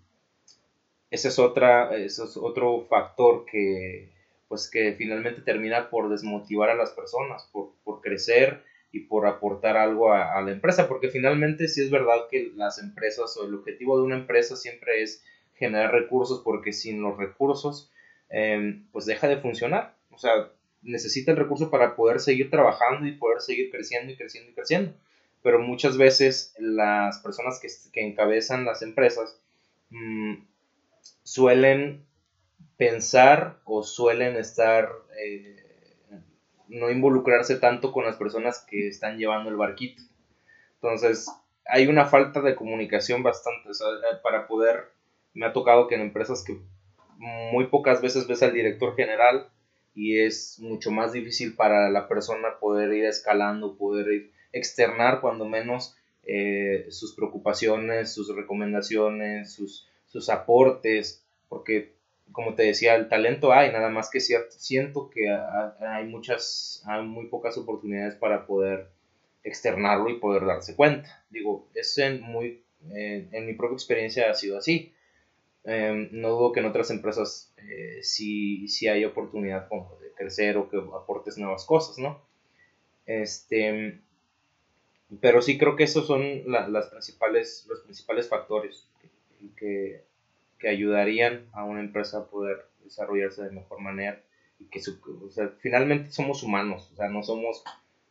ese 1.11 1.29
es 1.29 1.39
otra 1.39 1.97
ese 1.97 2.25
es 2.25 2.37
otro 2.37 2.87
factor 2.89 3.47
que 3.47 4.11
pues 4.49 4.69
que 4.71 4.93
finalmente 4.93 5.41
termina 5.41 5.89
por 5.89 6.11
desmotivar 6.11 6.69
a 6.69 6.75
las 6.75 6.91
personas 6.91 7.49
por, 7.51 7.71
por 7.83 8.03
crecer 8.03 8.63
y 8.93 9.01
por 9.01 9.27
aportar 9.27 9.77
algo 9.77 10.13
a, 10.13 10.41
la 10.43 10.53
empresa 10.53 10.87
porque 10.87 11.09
finalmente 11.09 11.67
sí 11.69 11.83
es 11.83 11.91
verdad 11.91 12.29
que 12.31 12.53
las 12.55 12.79
empresas 12.79 13.37
o 13.39 13.47
el 13.47 13.55
objetivo 13.55 13.99
de 13.99 14.05
una 14.05 14.17
empresa 14.17 14.55
siempre 14.55 15.03
es 15.03 15.25
generar 15.57 15.93
recursos 15.93 16.43
porque 16.45 16.73
sin 16.73 17.03
los 17.03 17.17
recursos 17.17 17.93
eh, 18.31 18.83
pues 18.93 19.07
deja 19.07 19.29
de 19.29 19.39
funcionar 19.39 19.97
o 20.11 20.19
sea 20.19 20.51
necesita 20.87 21.33
el 21.33 21.37
recurso 21.37 21.71
para 21.71 21.97
poder 21.97 22.21
seguir 22.21 22.51
trabajando 22.51 23.07
y 23.07 23.13
poder 23.13 23.41
seguir 23.41 23.71
creciendo 23.71 24.13
y 24.13 24.17
creciendo 24.17 24.51
y 24.51 24.55
creciendo. 24.55 24.95
Pero 25.43 25.59
muchas 25.59 25.97
veces 25.97 26.55
las 26.59 27.19
personas 27.19 27.61
que, 27.61 28.01
encabezan 28.01 28.65
las 28.65 28.83
empresas 28.83 29.39
mm, 29.91 30.35
suelen 31.23 32.05
pensar 32.77 33.59
o 33.65 33.83
suelen 33.83 34.37
estar, 34.37 34.91
eh, 35.21 35.57
no 36.69 36.91
involucrarse 36.91 37.57
tanto 37.57 37.93
con 37.93 38.05
las 38.05 38.17
personas 38.17 38.65
que 38.69 38.89
están 38.89 39.19
llevando 39.19 39.51
el 39.51 39.57
barquito. 39.57 40.03
Entonces, 40.75 41.29
hay 41.65 41.87
una 41.87 42.07
falta 42.07 42.41
de 42.41 42.55
comunicación 42.55 43.23
bastante, 43.23 43.71
para 44.23 44.47
poder, 44.47 44.93
me 45.37 45.47
ha 45.47 45.53
tocado 45.53 45.87
que 45.87 45.95
en 45.95 46.01
empresas 46.01 46.43
que 46.43 46.59
muy 47.19 47.67
pocas 47.67 48.01
veces 48.01 48.27
ves 48.27 48.43
al 48.43 48.53
director 48.53 48.97
general 48.97 49.49
y 49.95 50.19
es 50.19 50.59
mucho 50.61 50.91
más 50.91 51.13
difícil 51.13 51.55
para 51.55 51.91
la 51.91 52.09
persona 52.09 52.59
poder 52.59 52.93
ir 52.93 53.05
escalando, 53.05 53.77
poder 53.77 54.13
ir 54.13 54.31
externar 54.53 55.21
cuando 55.21 55.45
menos 55.45 55.95
eh, 56.25 56.87
sus 56.89 57.15
preocupaciones, 57.15 58.13
sus 58.13 58.35
recomendaciones, 58.35 59.53
sus, 59.53 59.89
sus 60.07 60.29
aportes, 60.31 61.23
porque 61.49 61.95
como 62.33 62.55
te 62.55 62.65
decía, 62.65 62.95
el 62.95 63.09
talento 63.09 63.53
hay, 63.53 63.71
nada 63.71 63.89
más 63.91 64.11
que 64.11 64.21
cierto, 64.21 64.51
siento 64.59 65.11
que 65.11 65.31
hay 65.31 66.07
muchas, 66.07 66.83
hay 66.87 67.05
muy 67.05 67.27
pocas 67.29 67.57
oportunidades 67.57 68.15
para 68.17 68.47
poder 68.47 68.89
externarlo 69.45 70.11
y 70.11 70.19
poder 70.19 70.45
darse 70.45 70.75
cuenta. 70.75 71.25
Digo, 71.31 71.69
es 71.75 71.97
muy, 72.23 72.65
en 72.91 73.47
mi 73.47 73.53
propia 73.55 73.75
experiencia 73.75 74.31
ha 74.31 74.35
sido 74.35 74.59
así. 74.59 74.93
Em, 75.69 76.09
no 76.13 76.31
dudo 76.31 76.53
que 76.53 76.61
en 76.61 76.67
otras 76.67 76.91
empresas 76.91 77.53
eh, 77.57 77.99
sí, 78.01 78.87
hay 78.87 79.05
oportunidad 79.05 79.69
de 79.69 80.13
crecer 80.15 80.57
o 80.57 80.69
que 80.69 80.77
aportes 80.77 81.39
nuevas 81.39 81.65
cosas, 81.65 81.99
¿no? 81.99 82.23
Este, 83.05 83.99
pero 85.21 85.43
sí 85.43 85.59
creo 85.59 85.75
que 85.75 85.83
esos 85.83 86.07
son 86.07 86.23
las 86.47 86.87
principales, 86.87 87.67
los 87.69 87.81
principales 87.81 88.29
factores 88.29 88.87
que, 89.57 90.05
que, 90.61 90.69
ayudarían 90.69 91.47
a 91.53 91.65
una 91.65 91.81
empresa 91.81 92.19
a 92.19 92.27
poder 92.27 92.65
desarrollarse 92.85 93.43
de 93.43 93.51
mejor 93.51 93.81
manera 93.81 94.21
y 94.61 94.67
que 94.67 94.81
finalmente 95.59 96.13
somos 96.13 96.45
humanos, 96.45 96.91
o 96.93 96.97
sea, 96.97 97.09
no 97.09 97.25
somos, 97.25 97.65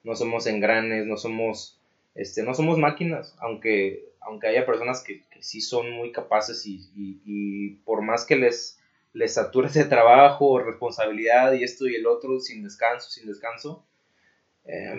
no 0.03 0.15
somos 0.15 0.45
engranes, 0.47 1.05
no 1.05 1.15
somos, 1.15 1.79
este, 2.15 2.43
no 2.43 2.53
somos 2.53 2.77
máquinas, 2.77 3.35
aunque 3.39 4.15
aunque 4.25 4.47
haya 4.47 4.65
personas 4.65 5.03
que, 5.03 5.21
que 5.29 5.43
sí 5.43 5.61
son 5.61 5.91
muy 5.91 6.11
capaces 6.11 6.65
y, 6.65 6.89
y, 6.95 7.69
por 7.85 8.01
más 8.01 8.25
que 8.25 8.35
les, 8.35 8.79
les 9.13 9.35
satures 9.35 9.75
de 9.75 9.85
trabajo, 9.85 10.59
responsabilidad 10.59 11.53
y 11.53 11.63
esto 11.63 11.87
y 11.87 11.95
el 11.95 12.07
otro, 12.07 12.39
sin 12.39 12.63
descanso, 12.63 13.07
sin 13.11 13.27
descanso, 13.27 13.85
eh, 14.65 14.97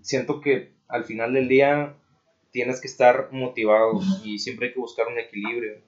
siento 0.00 0.40
que 0.40 0.72
al 0.88 1.04
final 1.04 1.34
del 1.34 1.48
día 1.48 1.94
tienes 2.52 2.80
que 2.80 2.88
estar 2.88 3.28
motivado 3.32 4.00
y 4.24 4.38
siempre 4.38 4.68
hay 4.68 4.72
que 4.72 4.80
buscar 4.80 5.08
un 5.08 5.18
equilibrio. 5.18 5.82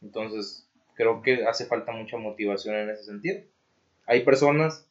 Entonces, 0.00 0.66
creo 0.94 1.20
que 1.20 1.44
hace 1.44 1.66
falta 1.66 1.92
mucha 1.92 2.16
motivación 2.16 2.76
en 2.76 2.90
ese 2.90 3.04
sentido. 3.04 3.40
Hay 4.06 4.24
personas 4.24 4.86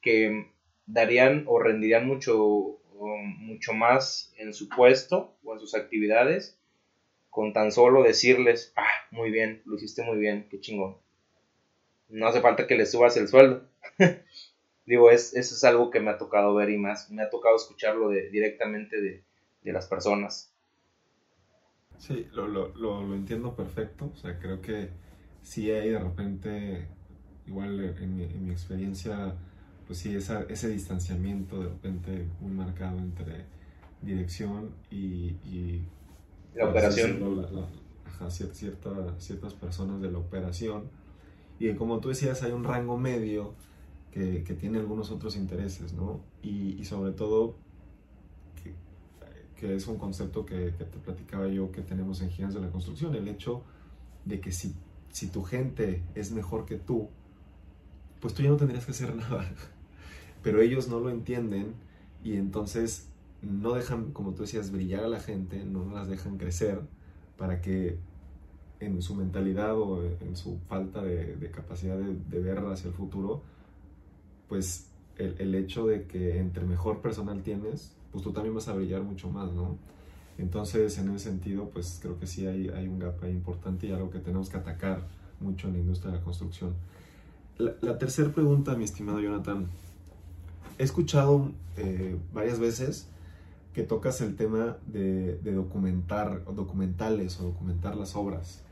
que 0.00 0.46
darían 0.86 1.44
o 1.46 1.58
rendirían 1.58 2.06
mucho, 2.06 2.78
mucho 2.94 3.72
más 3.72 4.32
en 4.36 4.54
su 4.54 4.68
puesto 4.68 5.36
o 5.44 5.54
en 5.54 5.60
sus 5.60 5.74
actividades 5.74 6.58
con 7.34 7.52
tan 7.52 7.72
solo 7.72 8.04
decirles, 8.04 8.72
ah, 8.76 8.86
muy 9.10 9.32
bien, 9.32 9.60
lo 9.64 9.74
hiciste 9.74 10.04
muy 10.04 10.18
bien, 10.18 10.46
qué 10.48 10.60
chingón. 10.60 10.96
No 12.08 12.28
hace 12.28 12.40
falta 12.40 12.68
que 12.68 12.76
le 12.76 12.86
subas 12.86 13.16
el 13.16 13.26
sueldo. 13.26 13.66
Digo, 14.86 15.10
es, 15.10 15.34
eso 15.34 15.54
es 15.56 15.64
algo 15.64 15.90
que 15.90 15.98
me 15.98 16.10
ha 16.10 16.18
tocado 16.18 16.54
ver 16.54 16.70
y 16.70 16.78
más, 16.78 17.10
me 17.10 17.22
ha 17.22 17.30
tocado 17.30 17.56
escucharlo 17.56 18.08
de, 18.08 18.30
directamente 18.30 19.00
de, 19.00 19.24
las 19.72 19.88
personas. 19.88 20.52
Sí, 21.98 22.28
lo, 22.32 22.46
lo, 22.46 22.68
lo, 22.76 23.14
entiendo 23.14 23.56
perfecto. 23.56 24.12
O 24.14 24.16
sea, 24.16 24.38
creo 24.38 24.60
que 24.60 24.90
sí 25.42 25.72
hay 25.72 25.90
de 25.90 25.98
repente, 25.98 26.86
igual 27.48 27.96
en 28.00 28.16
mi, 28.16 28.24
en 28.24 28.46
mi 28.46 28.52
experiencia, 28.52 29.34
pues 29.86 29.98
sí, 29.98 30.14
esa, 30.14 30.42
ese 30.44 30.68
distanciamiento 30.68 31.60
de 31.60 31.68
repente 31.68 32.26
muy 32.40 32.52
marcado 32.52 32.98
entre 32.98 33.44
dirección 34.02 34.70
y, 34.90 35.36
y 35.44 35.82
la 36.54 36.68
operación. 36.68 37.46
ciertas 39.18 39.54
personas 39.54 40.00
de 40.00 40.10
la 40.10 40.18
operación. 40.18 40.84
Y 41.58 41.72
como 41.74 42.00
tú 42.00 42.08
decías, 42.08 42.42
hay 42.42 42.52
un 42.52 42.64
rango 42.64 42.96
medio 42.96 43.54
que, 44.10 44.44
que 44.44 44.54
tiene 44.54 44.78
algunos 44.78 45.10
otros 45.10 45.36
intereses, 45.36 45.92
¿no? 45.92 46.20
Y, 46.42 46.80
y 46.80 46.84
sobre 46.84 47.12
todo, 47.12 47.56
que, 48.62 48.74
que, 49.56 49.74
es 49.74 49.86
un 49.86 49.98
concepto 49.98 50.46
que, 50.46 50.74
que, 50.78 50.84
te 50.84 50.98
platicaba 50.98 51.48
yo 51.48 51.70
que 51.70 51.82
tenemos 51.82 52.20
en 52.22 52.30
Gigantes 52.30 52.60
de 52.60 52.66
la 52.66 52.72
Construcción, 52.72 53.14
el 53.14 53.28
hecho 53.28 53.62
de 54.24 54.40
que 54.40 54.52
si, 54.52 54.74
si 55.10 55.28
tu 55.28 55.42
gente 55.42 56.02
es 56.14 56.32
mejor 56.32 56.64
que 56.64 56.76
tú, 56.76 57.08
pues 58.20 58.34
tú 58.34 58.42
ya 58.42 58.50
no 58.50 58.56
tendrías 58.56 58.84
que 58.84 58.92
hacer 58.92 59.14
nada. 59.16 59.50
Pero 60.44 60.60
ellos 60.60 60.88
no 60.88 61.00
lo 61.00 61.10
entienden 61.10 61.74
y 62.22 62.34
entonces 62.36 63.08
no 63.42 63.72
dejan, 63.74 64.12
como 64.12 64.34
tú 64.34 64.42
decías, 64.42 64.70
brillar 64.70 65.04
a 65.04 65.08
la 65.08 65.18
gente, 65.18 65.64
no 65.64 65.92
las 65.92 66.08
dejan 66.08 66.38
crecer 66.38 66.80
para 67.36 67.60
que 67.60 67.98
en 68.80 69.02
su 69.02 69.14
mentalidad 69.14 69.76
o 69.78 70.02
en 70.04 70.36
su 70.36 70.58
falta 70.68 71.02
de, 71.02 71.50
capacidad 71.50 71.96
de, 71.96 72.40
ver 72.40 72.58
hacia 72.58 72.88
el 72.88 72.94
futuro, 72.94 73.42
pues 74.48 74.90
el, 75.16 75.54
hecho 75.54 75.86
de 75.86 76.06
que 76.06 76.38
entre 76.38 76.64
mejor 76.64 77.00
personal 77.00 77.42
tienes, 77.42 77.96
pues 78.12 78.22
tú 78.22 78.32
también 78.32 78.54
vas 78.54 78.68
a 78.68 78.74
brillar 78.74 79.02
mucho 79.02 79.30
más, 79.30 79.52
¿no? 79.52 79.78
Entonces, 80.36 80.98
en 80.98 81.10
ese 81.10 81.30
sentido, 81.30 81.70
pues 81.70 82.00
creo 82.02 82.18
que 82.18 82.26
sí 82.26 82.46
hay, 82.46 82.68
hay 82.68 82.88
un 82.88 82.98
gap 82.98 83.22
ahí 83.22 83.30
importante 83.30 83.86
y 83.86 83.92
algo 83.92 84.10
que 84.10 84.18
tenemos 84.18 84.50
que 84.50 84.56
atacar 84.56 85.06
mucho 85.40 85.68
en 85.68 85.74
la 85.74 85.78
industria 85.80 86.12
de 86.12 86.18
la 86.18 86.24
construcción. 86.24 86.74
La, 87.56 87.74
la 87.80 87.98
tercera 87.98 88.32
pregunta, 88.32 88.74
mi 88.74 88.84
estimado 88.84 89.20
Jonathan. 89.20 89.68
He 90.78 90.82
escuchado 90.82 91.52
eh, 91.76 92.16
varias 92.32 92.58
veces 92.58 93.08
que 93.72 93.82
tocas 93.82 94.20
el 94.20 94.36
tema 94.36 94.76
de, 94.86 95.36
documentar, 95.42 96.44
documentales 96.54 97.40
o 97.40 97.44
documentar 97.44 97.96
las 97.96 98.14
obras. 98.14 98.62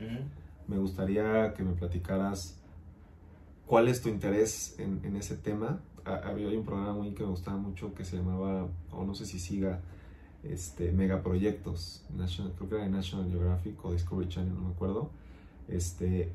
Me 0.67 0.77
gustaría 0.77 1.53
que 1.53 1.63
me 1.63 1.73
platicaras 1.73 2.55
cuál 3.67 3.89
es 3.89 4.01
tu 4.01 4.09
interés 4.09 4.75
en, 4.79 5.15
ese 5.15 5.35
tema. 5.35 5.81
Había 6.05 6.47
un 6.47 6.65
programa 6.65 6.93
muy 6.93 7.11
que 7.11 7.23
me 7.23 7.29
gustaba 7.29 7.57
mucho 7.57 7.93
que 7.93 8.05
se 8.05 8.17
llamaba, 8.17 8.67
o 8.91 9.03
no 9.05 9.13
sé 9.13 9.25
si 9.25 9.39
siga, 9.39 9.81
este, 10.43 10.91
Megaproyectos, 10.91 12.05
National, 12.15 12.53
creo 12.57 12.69
que 12.69 12.75
era 12.75 12.83
de 12.83 12.89
National 12.89 13.29
Geographic 13.29 13.83
o 13.83 13.93
Discovery 13.93 14.27
Channel, 14.27 14.53
no 14.53 14.61
me 14.61 14.73
acuerdo. 14.73 15.09
Este, 15.69 16.31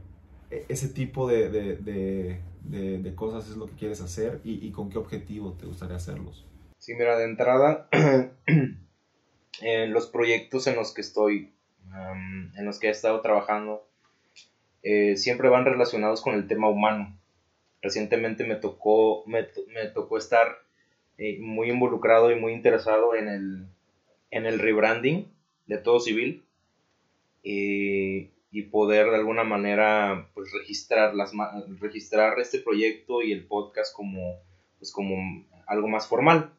ese 0.50 0.88
tipo 0.88 1.28
de, 1.28 1.48
de, 1.48 3.14
cosas 3.14 3.50
es 3.50 3.56
lo 3.56 3.66
que 3.66 3.74
quieres 3.74 4.00
hacer 4.00 4.40
y, 4.44 4.66
y 4.66 4.70
con 4.70 4.90
qué 4.90 4.98
objetivo 4.98 5.56
te 5.58 5.66
gustaría 5.66 5.96
hacerlos. 5.96 6.46
Sí, 6.78 6.94
mira, 6.94 7.18
de 7.18 7.24
entrada, 7.24 7.88
en 9.60 9.92
los 9.92 10.06
proyectos 10.06 10.66
en 10.66 10.76
los 10.76 10.94
que 10.94 11.00
estoy, 11.00 11.52
en 12.56 12.64
los 12.64 12.78
que 12.78 12.88
he 12.88 12.90
estado 12.90 13.20
trabajando, 13.20 13.86
eh, 14.82 15.16
siempre 15.16 15.48
van 15.48 15.64
relacionados 15.64 16.22
con 16.22 16.34
el 16.34 16.46
tema 16.46 16.68
humano. 16.68 17.18
Recientemente 17.82 18.44
me 18.44 18.56
tocó, 18.56 19.24
me, 19.26 19.44
tocó 19.92 20.18
estar 20.18 20.46
eh, 21.18 21.38
muy 21.40 21.70
involucrado 21.70 22.30
y 22.30 22.36
muy 22.36 22.52
interesado 22.52 23.14
en 23.14 23.28
el, 23.28 23.66
en 24.30 24.46
el 24.46 24.58
rebranding 24.58 25.26
de 25.66 25.78
todo 25.78 26.00
civil 26.00 26.44
y, 28.50 28.62
poder 28.62 29.10
de 29.10 29.16
alguna 29.16 29.44
manera 29.44 30.30
pues 30.34 30.52
registrar, 30.52 31.14
las, 31.14 31.32
registrar 31.80 32.38
este 32.40 32.58
proyecto 32.60 33.22
y 33.22 33.32
el 33.32 33.46
podcast 33.46 33.94
como, 33.94 34.40
pues, 34.78 34.92
como 34.92 35.44
algo 35.66 35.88
más 35.88 36.06
formal. 36.06 36.52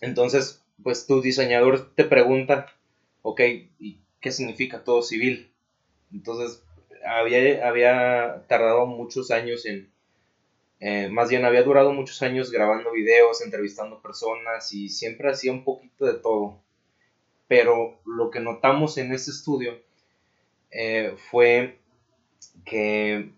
Entonces, 0.00 0.64
pues 0.82 1.06
tu 1.06 1.20
diseñador 1.20 1.94
te 1.94 2.04
pregunta, 2.04 2.66
ok, 3.22 3.40
¿y 3.78 4.00
qué 4.20 4.32
significa 4.32 4.84
todo 4.84 5.02
civil? 5.02 5.50
Entonces, 6.12 6.62
había, 7.04 7.66
había 7.66 8.44
tardado 8.48 8.86
muchos 8.86 9.30
años 9.30 9.66
en, 9.66 9.90
eh, 10.80 11.08
más 11.08 11.28
bien 11.28 11.44
había 11.44 11.62
durado 11.62 11.92
muchos 11.92 12.22
años 12.22 12.50
grabando 12.52 12.92
videos, 12.92 13.42
entrevistando 13.42 14.00
personas 14.00 14.72
y 14.72 14.88
siempre 14.88 15.30
hacía 15.30 15.52
un 15.52 15.64
poquito 15.64 16.06
de 16.06 16.14
todo. 16.14 16.60
Pero 17.48 18.00
lo 18.04 18.30
que 18.30 18.40
notamos 18.40 18.98
en 18.98 19.12
ese 19.12 19.30
estudio 19.30 19.80
eh, 20.70 21.14
fue 21.30 21.78
que 22.64 23.32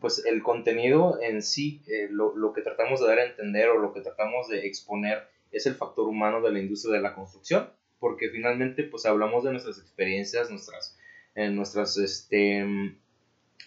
pues 0.00 0.24
el 0.24 0.42
contenido 0.42 1.20
en 1.20 1.42
sí, 1.42 1.82
eh, 1.86 2.08
lo, 2.10 2.34
lo, 2.36 2.52
que 2.52 2.62
tratamos 2.62 3.00
de 3.00 3.06
dar 3.06 3.18
a 3.18 3.26
entender 3.26 3.68
o 3.68 3.78
lo 3.78 3.92
que 3.92 4.00
tratamos 4.00 4.48
de 4.48 4.66
exponer 4.66 5.28
es 5.52 5.66
el 5.66 5.74
factor 5.74 6.08
humano 6.08 6.40
de 6.40 6.52
la 6.52 6.58
industria 6.58 6.96
de 6.96 7.02
la 7.02 7.14
construcción, 7.14 7.70
porque 8.00 8.30
finalmente 8.30 8.82
pues 8.84 9.04
hablamos 9.06 9.44
de 9.44 9.52
nuestras 9.52 9.78
experiencias, 9.78 10.50
nuestras, 10.50 10.98
nuestras, 11.34 11.98
este, 11.98 12.64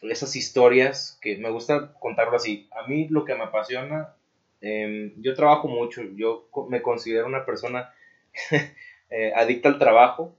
esas 0.01 0.36
historias 0.36 1.17
que 1.22 1.38
me 1.38 1.50
gusta 1.50 1.93
contarlo 2.00 2.36
así. 2.36 2.69
A 2.72 2.88
mí 2.88 3.08
lo 3.10 3.25
que 3.25 3.36
me 3.36 3.43
apasiona, 3.43 4.15
em, 4.62 5.13
yo 5.22 5.34
trabajo 5.34 5.67
mucho, 5.67 6.01
yo 6.15 6.50
me 6.69 6.81
considero 6.81 7.27
una 7.27 7.46
persona 7.46 7.93
eh, 9.10 9.34
adicta 9.36 9.69
al 9.69 9.79
trabajo, 9.79 10.36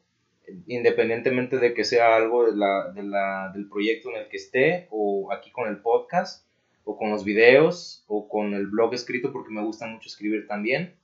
independientemente 0.66 1.59
de 1.59 1.75
que 1.75 1.85
sea 1.85 2.16
algo 2.16 2.50
de 2.50 2.57
la, 2.57 2.90
de 2.92 3.02
la, 3.02 3.50
del 3.54 3.69
proyecto 3.69 4.11
en 4.11 4.16
el 4.16 4.28
que 4.28 4.37
esté, 4.37 4.88
o 4.90 5.33
aquí 5.33 5.50
con 5.50 5.69
el 5.69 5.78
podcast, 5.78 6.47
o 6.85 6.97
con 6.97 7.11
los 7.11 7.25
videos, 7.25 8.04
o 8.07 8.28
con 8.28 8.54
el 8.54 8.66
blog 8.66 8.95
escrito, 8.95 9.33
porque 9.33 9.52
me 9.52 9.62
gusta 9.62 9.87
mucho 9.87 10.09
escribir 10.09 10.47
también. 10.47 10.95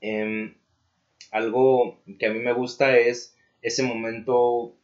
Em, 0.00 0.54
algo 1.30 2.02
que 2.18 2.26
a 2.26 2.32
mí 2.32 2.40
me 2.40 2.52
gusta 2.52 2.96
es 2.98 3.36
ese 3.62 3.82
momento 3.82 4.76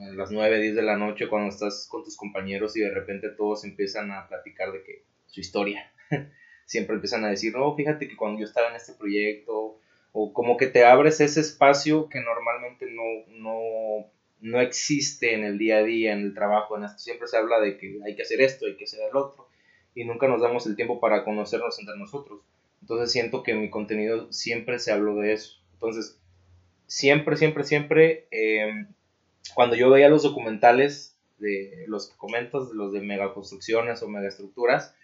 a 0.00 0.12
las 0.12 0.30
9, 0.30 0.60
10 0.60 0.74
de 0.74 0.82
la 0.82 0.96
noche 0.96 1.28
cuando 1.28 1.48
estás 1.48 1.86
con 1.88 2.02
tus 2.02 2.16
compañeros 2.16 2.76
y 2.76 2.80
de 2.80 2.90
repente 2.90 3.28
todos 3.30 3.64
empiezan 3.64 4.10
a 4.10 4.28
platicar 4.28 4.72
de 4.72 4.82
que 4.82 5.04
su 5.26 5.40
historia. 5.40 5.92
Siempre 6.66 6.94
empiezan 6.96 7.24
a 7.24 7.30
decir, 7.30 7.54
no, 7.54 7.74
fíjate 7.74 8.08
que 8.08 8.16
cuando 8.16 8.40
yo 8.40 8.46
estaba 8.46 8.70
en 8.70 8.76
este 8.76 8.94
proyecto, 8.94 9.78
o 10.16 10.32
como 10.32 10.56
que 10.56 10.68
te 10.68 10.84
abres 10.84 11.20
ese 11.20 11.40
espacio 11.40 12.08
que 12.08 12.20
normalmente 12.20 12.86
no, 12.88 13.02
no, 13.30 14.06
no 14.40 14.60
existe 14.60 15.34
en 15.34 15.42
el 15.42 15.58
día 15.58 15.78
a 15.78 15.82
día, 15.82 16.12
en 16.12 16.20
el 16.20 16.34
trabajo, 16.34 16.76
en 16.78 16.84
esto. 16.84 16.98
Siempre 16.98 17.26
se 17.26 17.36
habla 17.36 17.58
de 17.58 17.76
que 17.76 17.98
hay 18.06 18.14
que 18.14 18.22
hacer 18.22 18.40
esto, 18.40 18.66
hay 18.66 18.76
que 18.76 18.84
hacer 18.84 19.00
el 19.10 19.16
otro, 19.16 19.48
y 19.92 20.04
nunca 20.04 20.28
nos 20.28 20.40
damos 20.40 20.66
el 20.66 20.76
tiempo 20.76 21.00
para 21.00 21.24
conocernos 21.24 21.80
entre 21.80 21.96
nosotros. 21.96 22.42
Entonces 22.80 23.10
siento 23.10 23.42
que 23.42 23.54
mi 23.54 23.70
contenido 23.70 24.32
siempre 24.32 24.78
se 24.78 24.92
habló 24.92 25.16
de 25.16 25.32
eso. 25.32 25.58
Entonces, 25.72 26.16
siempre, 26.86 27.36
siempre, 27.36 27.64
siempre, 27.64 28.28
eh, 28.30 28.86
cuando 29.56 29.74
yo 29.74 29.90
veía 29.90 30.08
los 30.08 30.22
documentales 30.22 31.18
de 31.38 31.86
los 31.88 32.08
que 32.08 32.16
comentas, 32.16 32.68
los 32.72 32.92
de 32.92 33.00
megaconstrucciones 33.00 34.00
o 34.00 34.08
megaestructuras, 34.08 34.94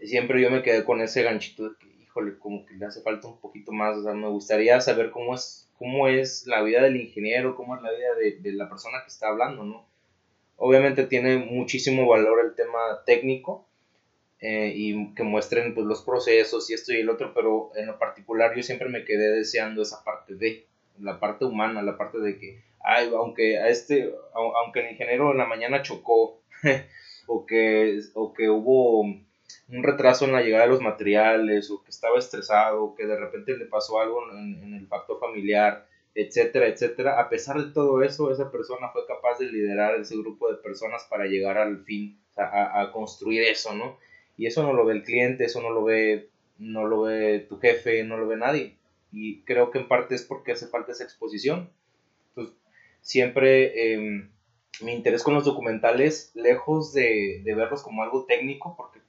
siempre 0.00 0.40
yo 0.40 0.48
me 0.48 0.62
quedé 0.62 0.84
con 0.84 1.00
ese 1.00 1.24
ganchito 1.24 1.70
de 1.70 1.76
que, 1.76 1.99
híjole, 2.10 2.38
como 2.38 2.66
que 2.66 2.74
le 2.74 2.86
hace 2.86 3.02
falta 3.02 3.28
un 3.28 3.40
poquito 3.40 3.72
más, 3.72 3.96
o 3.96 4.02
sea, 4.02 4.14
me 4.14 4.28
gustaría 4.28 4.80
saber 4.80 5.10
cómo 5.10 5.34
es, 5.34 5.70
cómo 5.78 6.08
es 6.08 6.46
la 6.46 6.62
vida 6.62 6.82
del 6.82 6.96
ingeniero, 6.96 7.56
cómo 7.56 7.76
es 7.76 7.82
la 7.82 7.92
vida 7.92 8.14
de, 8.14 8.38
de 8.40 8.52
la 8.52 8.68
persona 8.68 8.98
que 9.02 9.08
está 9.08 9.28
hablando, 9.28 9.64
¿no? 9.64 9.86
Obviamente 10.56 11.06
tiene 11.06 11.38
muchísimo 11.38 12.06
valor 12.06 12.44
el 12.44 12.54
tema 12.54 12.78
técnico, 13.06 13.66
eh, 14.42 14.72
y 14.74 15.14
que 15.14 15.22
muestren 15.22 15.74
pues, 15.74 15.86
los 15.86 16.02
procesos 16.02 16.70
y 16.70 16.74
esto 16.74 16.94
y 16.94 17.00
el 17.00 17.10
otro, 17.10 17.34
pero 17.34 17.72
en 17.76 17.86
lo 17.86 17.98
particular 17.98 18.56
yo 18.56 18.62
siempre 18.62 18.88
me 18.88 19.04
quedé 19.04 19.36
deseando 19.36 19.82
esa 19.82 20.02
parte 20.02 20.34
de, 20.34 20.64
la 20.98 21.20
parte 21.20 21.44
humana, 21.44 21.82
la 21.82 21.98
parte 21.98 22.18
de 22.18 22.38
que, 22.38 22.62
ay, 22.82 23.10
aunque 23.14 23.58
a 23.58 23.68
este, 23.68 24.10
aunque 24.32 24.80
el 24.80 24.92
ingeniero 24.92 25.30
en 25.32 25.38
la 25.38 25.46
mañana 25.46 25.82
chocó, 25.82 26.40
o, 27.26 27.44
que, 27.44 28.00
o 28.14 28.32
que 28.32 28.48
hubo 28.48 29.04
un 29.68 29.82
retraso 29.82 30.24
en 30.24 30.32
la 30.32 30.42
llegada 30.42 30.64
de 30.64 30.70
los 30.70 30.80
materiales, 30.80 31.70
o 31.70 31.82
que 31.82 31.90
estaba 31.90 32.18
estresado, 32.18 32.82
o 32.82 32.94
que 32.94 33.06
de 33.06 33.16
repente 33.16 33.56
le 33.56 33.66
pasó 33.66 34.00
algo 34.00 34.22
en, 34.32 34.74
el 34.74 34.86
factor 34.86 35.18
familiar, 35.20 35.86
etcétera, 36.14 36.68
etcétera. 36.68 37.20
A 37.20 37.28
pesar 37.28 37.62
de 37.62 37.72
todo 37.72 38.02
eso, 38.02 38.30
esa 38.30 38.50
persona 38.50 38.88
fue 38.90 39.06
capaz 39.06 39.38
de 39.38 39.46
liderar 39.46 39.94
ese 39.96 40.16
grupo 40.16 40.50
de 40.50 40.58
personas 40.58 41.06
para 41.08 41.26
llegar 41.26 41.58
al 41.58 41.84
fin, 41.84 42.18
a, 42.36 42.80
a 42.80 42.92
construir 42.92 43.42
eso, 43.42 43.74
¿no? 43.74 43.98
Y 44.36 44.46
eso 44.46 44.62
no 44.62 44.72
lo 44.72 44.84
ve 44.84 44.94
el 44.94 45.02
cliente, 45.02 45.44
eso 45.44 45.60
no 45.60 45.70
lo 45.70 45.84
ve, 45.84 46.28
no 46.58 46.86
lo 46.86 47.02
ve 47.02 47.46
tu 47.48 47.58
jefe, 47.58 48.04
no 48.04 48.16
lo 48.16 48.26
ve 48.26 48.36
nadie. 48.36 48.76
Y 49.12 49.42
creo 49.42 49.70
que 49.70 49.78
en 49.78 49.88
parte 49.88 50.14
es 50.14 50.22
porque 50.22 50.52
hace 50.52 50.66
falta 50.66 50.92
esa 50.92 51.04
exposición. 51.04 51.70
Entonces, 52.30 52.56
siempre 53.02 53.94
em, 53.94 54.30
mi 54.82 54.92
interés 54.92 55.22
con 55.22 55.34
los 55.34 55.44
documentales, 55.44 56.30
lejos 56.34 56.92
de, 56.92 57.42
verlos 57.44 57.82
como 57.82 58.02
algo 58.02 58.24
técnico, 58.24 58.74
porque 58.76 58.99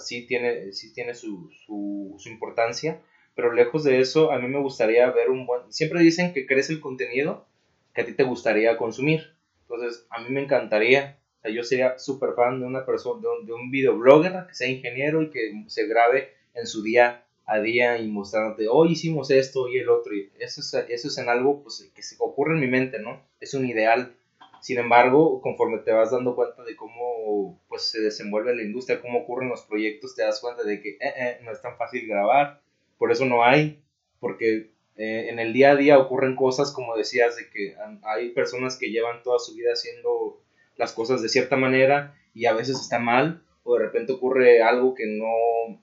sí 0.00 0.26
tiene, 0.26 0.72
sí 0.72 0.92
tiene 0.92 1.14
su, 1.14 1.50
su, 1.66 2.28
importancia, 2.28 3.00
pero 3.34 3.52
lejos 3.52 3.84
de 3.84 4.00
eso, 4.00 4.32
a 4.32 4.38
mí 4.38 4.48
me 4.48 4.60
gustaría 4.60 5.10
ver 5.10 5.30
un 5.30 5.46
buen... 5.46 5.72
Siempre 5.72 6.00
dicen 6.00 6.32
que 6.32 6.46
crece 6.46 6.72
el 6.72 6.80
contenido 6.80 7.46
que 7.94 8.02
a 8.02 8.06
ti 8.06 8.12
te 8.12 8.24
gustaría 8.24 8.76
consumir. 8.76 9.32
Entonces, 9.62 10.06
a 10.10 10.20
mí 10.20 10.30
me 10.30 10.42
encantaría 10.42 11.18
yo 11.52 11.64
sería 11.64 11.98
súper 11.98 12.34
fan 12.34 12.60
de 12.60 12.66
una 12.66 12.84
persona, 12.84 13.20
de 13.20 13.28
un, 13.28 13.46
de 13.46 13.52
un 13.52 13.70
videoblogger 13.70 14.46
que 14.48 14.54
sea 14.54 14.68
ingeniero 14.68 15.22
y 15.22 15.30
que 15.30 15.64
se 15.68 15.86
grabe 15.86 16.32
en 16.54 16.66
su 16.66 16.82
día 16.82 17.22
a 17.48 17.60
día 17.60 17.98
y 17.98 18.08
mostrándote, 18.08 18.66
hoy 18.68 18.92
hicimos 18.92 19.30
esto 19.30 19.68
y 19.68 19.78
el 19.78 19.88
otro. 19.88 20.14
Y 20.14 20.30
eso 20.40 20.60
es, 20.60 20.74
eso 20.88 21.08
es 21.08 21.18
en 21.18 21.28
algo 21.28 21.62
pues, 21.62 21.88
que 21.94 22.02
se 22.02 22.16
ocurre 22.18 22.54
en 22.54 22.60
mi 22.60 22.66
mente, 22.66 22.98
¿no? 22.98 23.20
Es 23.40 23.54
un 23.54 23.66
ideal. 23.66 24.14
Sin 24.60 24.78
embargo, 24.78 25.40
conforme 25.40 25.78
te 25.78 25.92
vas 25.92 26.10
dando 26.10 26.34
cuenta 26.34 26.62
de 26.64 26.76
cómo 26.76 27.60
pues, 27.68 27.90
se 27.90 28.00
desenvuelve 28.00 28.54
la 28.54 28.62
industria, 28.62 29.00
cómo 29.00 29.20
ocurren 29.20 29.48
los 29.48 29.62
proyectos, 29.62 30.14
te 30.14 30.22
das 30.22 30.40
cuenta 30.40 30.62
de 30.64 30.80
que 30.80 30.90
eh, 30.90 30.98
eh, 31.00 31.38
no 31.42 31.52
es 31.52 31.60
tan 31.60 31.76
fácil 31.76 32.06
grabar. 32.06 32.60
Por 32.98 33.12
eso 33.12 33.26
no 33.26 33.44
hay, 33.44 33.82
porque 34.20 34.70
eh, 34.96 35.28
en 35.28 35.38
el 35.38 35.52
día 35.52 35.72
a 35.72 35.76
día 35.76 35.98
ocurren 35.98 36.36
cosas 36.36 36.72
como 36.72 36.96
decías, 36.96 37.36
de 37.36 37.50
que 37.50 37.76
hay 38.02 38.30
personas 38.30 38.76
que 38.76 38.90
llevan 38.90 39.22
toda 39.22 39.38
su 39.38 39.54
vida 39.54 39.72
haciendo 39.72 40.40
las 40.76 40.92
cosas 40.92 41.22
de 41.22 41.28
cierta 41.28 41.56
manera 41.56 42.16
y 42.34 42.46
a 42.46 42.54
veces 42.54 42.80
está 42.80 42.98
mal 42.98 43.42
o 43.64 43.76
de 43.76 43.84
repente 43.84 44.12
ocurre 44.12 44.62
algo 44.62 44.94
que 44.94 45.06
no 45.06 45.80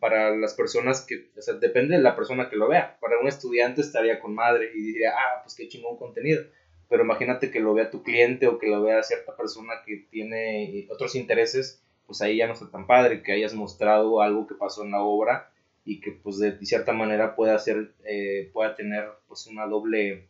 para 0.00 0.36
las 0.36 0.54
personas 0.54 1.00
que, 1.02 1.30
o 1.36 1.42
sea, 1.42 1.54
depende 1.54 1.96
de 1.96 2.02
la 2.02 2.14
persona 2.14 2.48
que 2.50 2.56
lo 2.56 2.68
vea. 2.68 2.98
Para 3.00 3.18
un 3.18 3.28
estudiante 3.28 3.80
estaría 3.80 4.20
con 4.20 4.34
madre 4.34 4.70
y 4.74 4.82
diría, 4.82 5.12
ah, 5.16 5.40
pues 5.42 5.54
qué 5.54 5.68
chingón 5.68 5.96
contenido. 5.96 6.44
Pero 6.88 7.04
imagínate 7.04 7.50
que 7.50 7.60
lo 7.60 7.74
vea 7.74 7.90
tu 7.90 8.02
cliente 8.02 8.46
o 8.46 8.58
que 8.58 8.68
lo 8.68 8.82
vea 8.82 9.02
cierta 9.02 9.36
persona 9.36 9.74
que 9.86 10.06
tiene 10.10 10.86
otros 10.90 11.14
intereses, 11.14 11.82
pues 12.06 12.20
ahí 12.20 12.36
ya 12.36 12.46
no 12.46 12.52
está 12.52 12.70
tan 12.70 12.86
padre, 12.86 13.22
que 13.22 13.32
hayas 13.32 13.54
mostrado 13.54 14.20
algo 14.20 14.46
que 14.46 14.54
pasó 14.54 14.84
en 14.84 14.90
la 14.90 15.02
obra 15.02 15.50
y 15.84 16.00
que 16.00 16.12
pues 16.12 16.38
de 16.38 16.56
cierta 16.64 16.92
manera 16.92 17.34
pueda, 17.34 17.54
hacer, 17.54 17.92
eh, 18.04 18.50
pueda 18.52 18.74
tener 18.74 19.08
pues 19.26 19.46
una 19.46 19.66
doble 19.66 20.28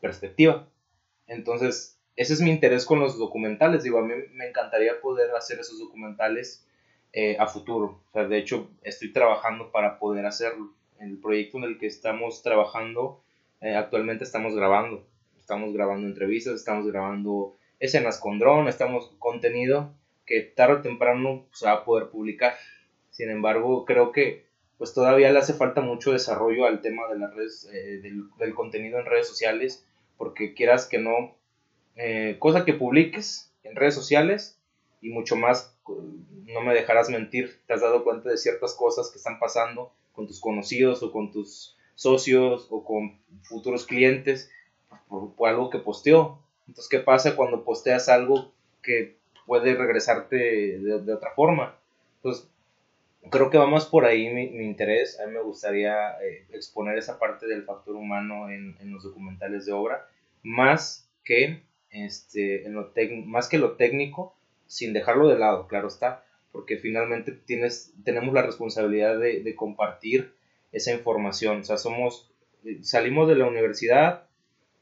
perspectiva. 0.00 0.68
Entonces, 1.26 1.98
ese 2.16 2.32
es 2.34 2.40
mi 2.40 2.50
interés 2.50 2.84
con 2.84 3.00
los 3.00 3.18
documentales. 3.18 3.82
Digo, 3.82 3.98
a 3.98 4.02
mí 4.02 4.14
me 4.32 4.48
encantaría 4.48 5.00
poder 5.00 5.30
hacer 5.32 5.60
esos 5.60 5.78
documentales 5.78 6.66
eh, 7.12 7.36
a 7.38 7.46
futuro. 7.46 8.02
O 8.08 8.12
sea, 8.12 8.26
de 8.26 8.38
hecho, 8.38 8.70
estoy 8.82 9.12
trabajando 9.12 9.70
para 9.70 9.98
poder 9.98 10.26
hacerlo. 10.26 10.72
El 10.98 11.18
proyecto 11.18 11.58
en 11.58 11.64
el 11.64 11.78
que 11.78 11.86
estamos 11.86 12.42
trabajando, 12.42 13.22
eh, 13.60 13.74
actualmente 13.74 14.24
estamos 14.24 14.54
grabando. 14.54 15.06
Estamos 15.50 15.74
grabando 15.74 16.06
entrevistas, 16.06 16.54
estamos 16.54 16.86
grabando 16.86 17.56
escenas 17.80 18.20
con 18.20 18.38
dron, 18.38 18.68
estamos 18.68 19.12
contenido 19.18 19.92
que 20.24 20.42
tarde 20.42 20.74
o 20.74 20.80
temprano 20.80 21.44
se 21.52 21.66
va 21.66 21.72
a 21.72 21.84
poder 21.84 22.10
publicar. 22.10 22.54
Sin 23.10 23.30
embargo, 23.30 23.84
creo 23.84 24.12
que 24.12 24.46
pues 24.78 24.94
todavía 24.94 25.32
le 25.32 25.40
hace 25.40 25.54
falta 25.54 25.80
mucho 25.80 26.12
desarrollo 26.12 26.66
al 26.66 26.82
tema 26.82 27.08
de 27.08 27.18
las 27.18 27.34
redes, 27.34 27.68
eh, 27.72 27.98
del, 28.00 28.30
del 28.38 28.54
contenido 28.54 29.00
en 29.00 29.06
redes 29.06 29.26
sociales, 29.26 29.84
porque 30.16 30.54
quieras 30.54 30.86
que 30.86 30.98
no, 30.98 31.34
eh, 31.96 32.36
cosa 32.38 32.64
que 32.64 32.74
publiques 32.74 33.52
en 33.64 33.74
redes 33.74 33.96
sociales 33.96 34.56
y 35.00 35.08
mucho 35.08 35.34
más, 35.34 35.76
no 36.44 36.60
me 36.60 36.74
dejarás 36.74 37.10
mentir, 37.10 37.58
te 37.66 37.72
has 37.72 37.80
dado 37.80 38.04
cuenta 38.04 38.30
de 38.30 38.36
ciertas 38.36 38.72
cosas 38.74 39.10
que 39.10 39.18
están 39.18 39.40
pasando 39.40 39.92
con 40.12 40.28
tus 40.28 40.40
conocidos 40.40 41.02
o 41.02 41.10
con 41.10 41.32
tus 41.32 41.76
socios 41.96 42.68
o 42.70 42.84
con 42.84 43.18
futuros 43.42 43.84
clientes 43.84 44.48
por, 45.08 45.48
algo 45.48 45.70
que 45.70 45.78
posteó. 45.78 46.38
Entonces, 46.68 46.88
¿qué 46.88 46.98
pasa 46.98 47.36
cuando 47.36 47.64
posteas 47.64 48.08
algo 48.08 48.52
que 48.82 49.16
puede 49.46 49.74
regresarte 49.74 50.36
de, 50.78 51.12
otra 51.12 51.32
forma? 51.32 51.76
Entonces, 52.16 52.48
creo 53.30 53.50
que 53.50 53.58
va 53.58 53.66
más 53.66 53.86
por 53.86 54.04
ahí 54.04 54.32
mi, 54.32 54.50
mi 54.50 54.64
interés. 54.64 55.18
A 55.20 55.26
mí 55.26 55.32
me 55.32 55.42
gustaría 55.42 56.12
eh, 56.22 56.46
exponer 56.52 56.96
esa 56.98 57.18
parte 57.18 57.46
del 57.46 57.64
factor 57.64 57.96
humano 57.96 58.50
en, 58.50 58.76
en 58.80 58.92
los 58.92 59.02
documentales 59.02 59.66
de 59.66 59.72
obra, 59.72 60.06
más 60.42 61.08
que, 61.24 61.62
este, 61.90 62.66
en 62.66 62.74
lo 62.74 62.92
más 63.26 63.48
que 63.48 63.58
lo 63.58 63.72
técnico, 63.72 64.34
sin 64.66 64.92
dejarlo 64.92 65.28
de 65.28 65.38
lado, 65.38 65.66
claro 65.66 65.88
está, 65.88 66.24
porque 66.52 66.76
finalmente 66.76 67.32
tienes, 67.32 67.92
tenemos 68.04 68.32
la 68.32 68.42
responsabilidad 68.42 69.18
de, 69.18 69.42
de 69.42 69.56
compartir 69.56 70.32
esa 70.72 70.92
información. 70.92 71.60
O 71.60 71.64
sea, 71.64 71.76
somos, 71.76 72.30
salimos 72.82 73.28
de 73.28 73.34
la 73.34 73.46
universidad 73.46 74.29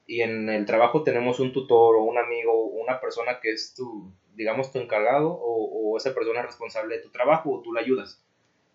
y 0.09 0.23
en 0.23 0.49
el 0.49 0.66
trabajo 0.66 1.05
tenemos 1.05 1.38
un 1.38 1.53
tutor 1.53 1.94
o 1.97 2.03
un 2.03 2.18
amigo, 2.18 2.64
una 2.64 2.99
persona 2.99 3.38
que 3.40 3.53
es 3.53 3.75
tu, 3.75 4.11
digamos, 4.35 4.73
tu 4.73 4.81
encargado 4.81 5.31
o, 5.31 5.92
o 5.92 5.97
esa 5.99 6.14
persona 6.14 6.42
responsable 6.42 6.97
de 6.97 7.03
tu 7.03 7.11
trabajo 7.11 7.53
o 7.53 7.61
tú 7.61 7.73
la 7.75 7.83
ayudas. 7.83 8.21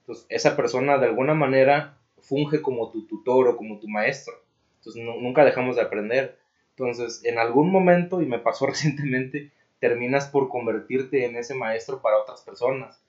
Entonces, 0.01 0.27
esa 0.29 0.55
persona 0.55 0.99
de 0.99 1.07
alguna 1.07 1.33
manera 1.33 1.97
funge 2.19 2.61
como 2.61 2.91
tu 2.91 3.07
tutor 3.07 3.47
o 3.47 3.57
como 3.57 3.79
tu 3.79 3.89
maestro. 3.89 4.35
Entonces, 4.77 5.03
nunca 5.03 5.43
dejamos 5.43 5.75
de 5.75 5.81
aprender. 5.81 6.37
Entonces, 6.71 7.25
en 7.25 7.39
algún 7.39 7.71
momento, 7.71 8.21
y 8.21 8.27
me 8.27 8.39
pasó 8.39 8.65
recientemente, 8.67 9.51
terminas 9.79 10.27
por 10.27 10.49
convertirte 10.49 11.25
en 11.25 11.35
ese 11.35 11.55
maestro 11.55 12.01
para 12.01 12.19
otras 12.19 12.41
personas. 12.41 13.01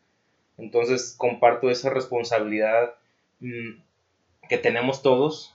Entonces, 0.57 1.15
comparto 1.19 1.69
esa 1.71 1.91
responsabilidad 1.91 2.95
mmm, 3.41 3.81
que 4.49 4.59
tenemos 4.59 5.03
todos. 5.03 5.54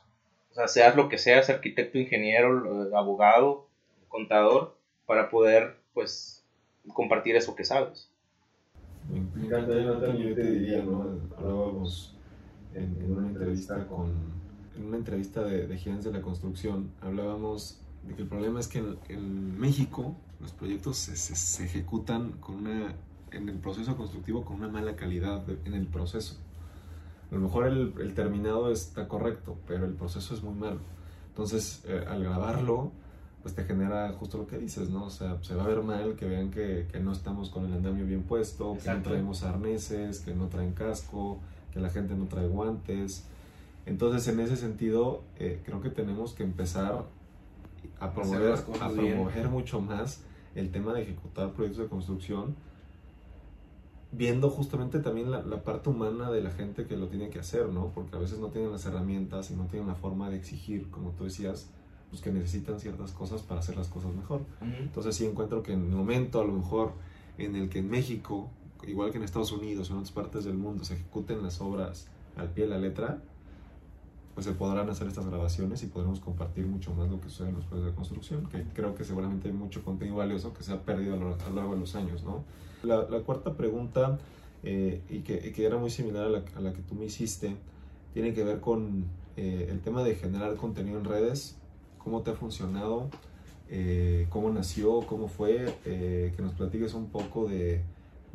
O 0.52 0.54
sea, 0.54 0.68
seas 0.68 0.96
lo 0.96 1.10
que 1.10 1.18
seas, 1.18 1.50
arquitecto, 1.50 1.98
ingeniero, 1.98 2.96
abogado, 2.98 3.68
contador, 4.08 4.76
para 5.06 5.30
poder, 5.30 5.78
pues, 5.94 6.44
compartir 6.94 7.36
eso 7.36 7.56
que 7.56 7.64
sabes. 7.64 8.10
Encanta, 9.36 9.74
Jonathan, 9.74 10.18
yo 10.18 10.36
te 10.36 10.44
diría, 10.44 10.84
¿no? 10.84 11.20
Hablábamos 11.38 12.16
en, 12.74 12.98
en, 13.02 13.12
una 13.12 13.28
entrevista 13.28 13.88
con, 13.88 14.12
en 14.78 14.86
una 14.86 14.98
entrevista 14.98 15.44
de, 15.44 15.68
de 15.68 15.78
Gigantes 15.78 16.06
de 16.06 16.12
la 16.12 16.22
Construcción, 16.22 16.92
hablábamos 17.02 17.82
de 18.08 18.16
que 18.16 18.22
el 18.22 18.28
problema 18.28 18.60
es 18.60 18.68
que 18.68 18.80
en, 19.10 19.60
México 19.60 20.16
los 20.40 20.52
proyectos 20.52 20.98
se, 20.98 21.16
se, 21.16 21.36
se, 21.36 21.66
ejecutan 21.66 22.34
con 22.34 22.56
una, 22.56 22.96
en 23.32 23.50
el 23.50 23.58
proceso 23.58 23.98
constructivo 23.98 24.46
con 24.46 24.58
una 24.58 24.70
mala 24.70 24.96
calidad 24.96 25.44
en 25.66 25.74
el 25.74 25.88
proceso. 25.88 26.40
A 27.32 27.36
lo 27.36 27.42
mejor 27.42 27.68
el, 27.68 27.94
el, 28.00 28.14
terminado 28.14 28.72
está 28.72 29.08
correcto, 29.08 29.58
pero 29.68 29.86
el 29.86 29.94
proceso 29.94 30.34
es 30.34 30.42
muy 30.42 30.56
malo. 30.56 30.80
Entonces, 31.30 31.84
eh, 31.86 32.04
al 32.08 32.24
grabarlo, 32.24 32.92
pues 33.42 33.56
te 33.56 33.64
genera 33.64 34.12
justo 34.14 34.38
lo 34.38 34.48
que 34.48 34.58
dices, 34.58 34.90
¿no? 34.90 35.06
O 35.06 35.10
sea, 35.10 35.38
se 35.42 35.56
va 35.56 35.64
a 35.64 35.68
ver 35.68 35.82
mal 35.82 36.16
que 36.16 36.26
vean 36.26 36.52
que, 36.52 36.88
que 36.92 37.00
no 37.00 37.12
estamos 37.14 37.50
con 37.50 37.66
el 37.66 37.74
andamio 37.74 38.06
bien 38.06 38.24
puesto, 38.24 38.74
Exacto. 38.74 38.92
que 38.92 38.98
no 38.98 39.04
traemos 39.04 39.44
arneses, 39.44 40.20
que 40.20 40.34
no 40.34 40.48
traen 40.48 40.74
casco, 40.74 41.40
que 41.72 41.80
la 41.80 41.90
gente 41.90 42.16
no 42.16 42.26
trae 42.26 42.48
guantes. 42.48 43.26
Entonces, 43.86 44.28
en 44.28 44.40
ese 44.40 44.58
sentido, 44.58 45.24
eh, 45.38 45.62
creo 45.64 45.82
que 45.82 45.90
tenemos 45.90 46.34
que 46.34 46.44
empezar 46.44 47.06
a 48.00 48.14
promover, 48.14 48.54
a 48.54 48.90
promover 48.90 49.50
mucho 49.50 49.82
más 49.82 50.22
el 50.56 50.72
tema 50.72 50.94
de 50.94 51.04
ejecutar 51.04 51.54
proyectos 51.54 51.84
de 51.84 51.90
construcción, 51.90 52.56
viendo 54.12 54.50
justamente 54.50 55.00
también 55.00 55.30
la, 55.30 55.44
la, 55.44 55.64
parte 55.64 55.90
humana 55.90 56.32
de 56.32 56.42
la 56.42 56.50
gente 56.50 56.86
que 56.86 56.98
lo 56.98 57.08
tiene 57.08 57.30
que 57.30 57.40
hacer, 57.40 57.70
¿no? 57.70 57.92
Porque 57.94 58.16
a 58.16 58.20
veces 58.20 58.40
no 58.40 58.48
tienen 58.48 58.72
las 58.72 58.86
herramientas 58.86 59.52
y 59.52 59.56
no 59.56 59.66
tienen 59.66 59.88
la 59.88 59.96
forma 59.96 60.30
de 60.30 60.38
exigir, 60.38 60.90
como 60.90 61.12
tú 61.12 61.26
decías, 61.26 61.70
pues 62.10 62.22
que 62.22 62.32
necesitan 62.32 62.80
ciertas 62.80 63.12
cosas 63.12 63.42
para 63.42 63.60
hacer 63.60 63.78
las 63.78 63.88
cosas 63.88 64.14
mejor. 64.14 64.42
Uh 64.62 64.66
-huh. 64.66 64.78
Entonces 64.80 65.16
sí 65.16 65.26
encuentro 65.26 65.62
que 65.62 65.74
en 65.74 65.84
el 65.84 65.92
momento 65.92 66.42
a 66.42 66.46
lo 66.46 66.54
mejor 66.54 66.94
en 67.38 67.56
el 67.56 67.70
que 67.70 67.80
en 67.80 67.90
México, 67.90 68.50
igual 68.88 69.12
que 69.12 69.18
en 69.18 69.24
Estados 69.24 69.52
Unidos 69.52 69.90
o 69.90 69.94
en 69.94 70.00
otras 70.00 70.12
partes 70.12 70.44
del 70.44 70.58
mundo, 70.58 70.84
se 70.84 70.96
ejecuten 70.96 71.44
las 71.44 71.62
obras 71.62 72.08
al 72.36 72.50
pie 72.50 72.66
de 72.66 72.72
la 72.72 72.80
letra, 72.80 73.22
pues 74.40 74.46
se 74.46 74.54
podrán 74.54 74.90
hacer 74.90 75.06
estas 75.06 75.26
grabaciones 75.26 75.84
y 75.84 75.88
podremos 75.88 76.22
compartir 76.22 76.66
mucho 76.66 76.94
más 76.94 77.10
lo 77.10 77.20
que 77.20 77.28
sucede 77.28 77.50
en 77.50 77.56
los 77.56 77.66
proyectos 77.66 77.92
de 77.92 77.96
construcción, 77.98 78.46
que 78.46 78.64
creo 78.74 78.96
que 78.96 79.04
seguramente 79.04 79.50
hay 79.50 79.54
mucho 79.54 79.84
contenido 79.84 80.16
valioso 80.16 80.54
que 80.54 80.64
se 80.64 80.72
ha 80.72 80.82
perdido 80.82 81.16
a 81.16 81.18
lo, 81.18 81.36
a 81.36 81.50
lo 81.50 81.56
largo 81.56 81.74
de 81.74 81.82
los 81.82 81.94
años, 81.96 82.24
¿no? 82.24 82.46
La, 82.84 83.06
la 83.10 83.20
cuarta 83.20 83.56
pregunta, 83.56 84.18
eh, 84.64 85.02
y, 85.10 85.20
que, 85.24 85.46
y, 85.46 85.52
que, 85.52 85.66
era 85.66 85.78
muy 85.78 85.90
similar 85.90 86.24
a 86.24 86.30
la, 86.30 86.44
a 86.56 86.62
la, 86.62 86.72
que 86.72 86.82
tú 86.84 86.96
me 86.96 87.04
hiciste, 87.04 87.54
tiene 88.14 88.34
que 88.34 88.46
ver 88.46 88.62
con 88.62 89.08
eh, 89.36 89.68
el 89.70 89.82
tema 89.82 90.06
de 90.06 90.16
generar 90.16 90.56
contenido 90.56 91.00
en 91.00 91.04
redes 91.04 91.58
cómo 91.98 92.22
te 92.22 92.32
ha 92.32 92.34
funcionado, 92.34 93.10
eh, 93.70 94.26
cómo 94.30 94.50
nació, 94.52 95.02
cómo 95.02 95.28
fue, 95.28 95.66
eh, 95.84 96.32
que 96.34 96.42
nos 96.42 96.54
platiques 96.54 96.94
un 96.94 97.08
poco 97.08 97.46
de, 97.50 97.82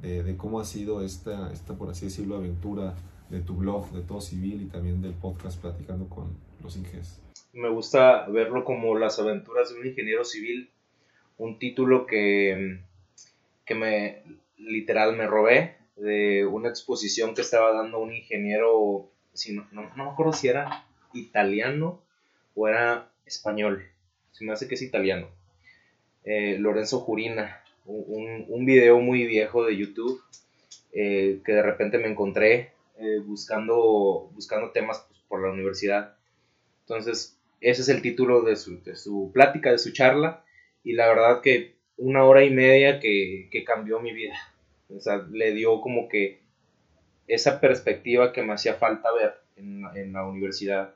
de, 0.02 0.22
de, 0.22 0.36
cómo 0.36 0.60
ha 0.60 0.66
sido 0.66 1.00
esta, 1.00 1.50
esta, 1.50 1.72
por 1.78 1.88
así 1.88 2.04
decirlo, 2.04 2.36
aventura 2.36 2.94
de 3.30 3.40
tu 3.40 3.54
blog, 3.54 3.90
de 3.92 4.02
Todo 4.02 4.20
Civil 4.20 4.62
y 4.62 4.66
también 4.66 5.02
del 5.02 5.14
podcast 5.14 5.60
Platicando 5.60 6.08
con 6.08 6.36
los 6.62 6.76
Inges. 6.76 7.20
Me 7.52 7.68
gusta 7.68 8.26
verlo 8.28 8.64
como 8.64 8.96
las 8.98 9.18
aventuras 9.18 9.72
de 9.72 9.80
un 9.80 9.86
ingeniero 9.86 10.24
civil, 10.24 10.70
un 11.38 11.58
título 11.58 12.06
que, 12.06 12.80
que 13.64 13.74
me 13.74 14.22
literal 14.58 15.16
me 15.16 15.26
robé 15.26 15.76
de 15.96 16.46
una 16.46 16.68
exposición 16.68 17.34
que 17.34 17.42
estaba 17.42 17.72
dando 17.72 17.98
un 17.98 18.12
ingeniero, 18.12 19.08
si 19.32 19.54
no, 19.54 19.66
no, 19.72 19.90
no 19.96 20.04
me 20.04 20.10
acuerdo 20.10 20.32
si 20.32 20.48
era 20.48 20.84
italiano 21.12 22.00
o 22.54 22.68
era 22.68 23.10
español, 23.26 23.84
se 24.32 24.44
me 24.44 24.52
hace 24.52 24.68
que 24.68 24.74
es 24.74 24.82
italiano. 24.82 25.28
Eh, 26.24 26.56
Lorenzo 26.58 27.00
Jurina, 27.00 27.62
un, 27.86 28.46
un, 28.48 28.64
video 28.64 28.98
muy 28.98 29.26
viejo 29.26 29.64
de 29.64 29.76
YouTube 29.76 30.20
eh, 30.92 31.40
que 31.44 31.52
de 31.52 31.62
repente 31.62 31.98
me 31.98 32.08
encontré 32.08 32.72
eh, 32.98 33.18
buscando, 33.24 34.30
buscando 34.32 34.70
temas 34.70 35.04
pues, 35.08 35.20
por 35.28 35.42
la 35.42 35.52
universidad. 35.52 36.16
Entonces, 36.80 37.38
ese 37.60 37.82
es 37.82 37.88
el 37.88 38.02
título 38.02 38.42
de 38.42 38.56
su, 38.56 38.82
de 38.82 38.94
su, 38.94 39.30
plática, 39.32 39.70
de 39.70 39.78
su 39.78 39.92
charla, 39.92 40.44
y 40.82 40.92
la 40.92 41.08
verdad 41.08 41.40
que 41.40 41.76
una 41.96 42.24
hora 42.24 42.44
y 42.44 42.50
media 42.50 43.00
que, 43.00 43.48
que 43.50 43.64
cambió 43.64 44.00
mi 44.00 44.12
vida. 44.12 44.34
O 44.94 45.00
sea, 45.00 45.26
le 45.30 45.52
dio 45.52 45.80
como 45.80 46.08
que 46.08 46.40
esa 47.26 47.60
perspectiva 47.60 48.32
que 48.32 48.42
me 48.42 48.52
hacía 48.52 48.74
falta 48.74 49.12
ver 49.12 49.34
en, 49.56 49.84
en 49.94 50.12
la 50.12 50.26
universidad 50.26 50.94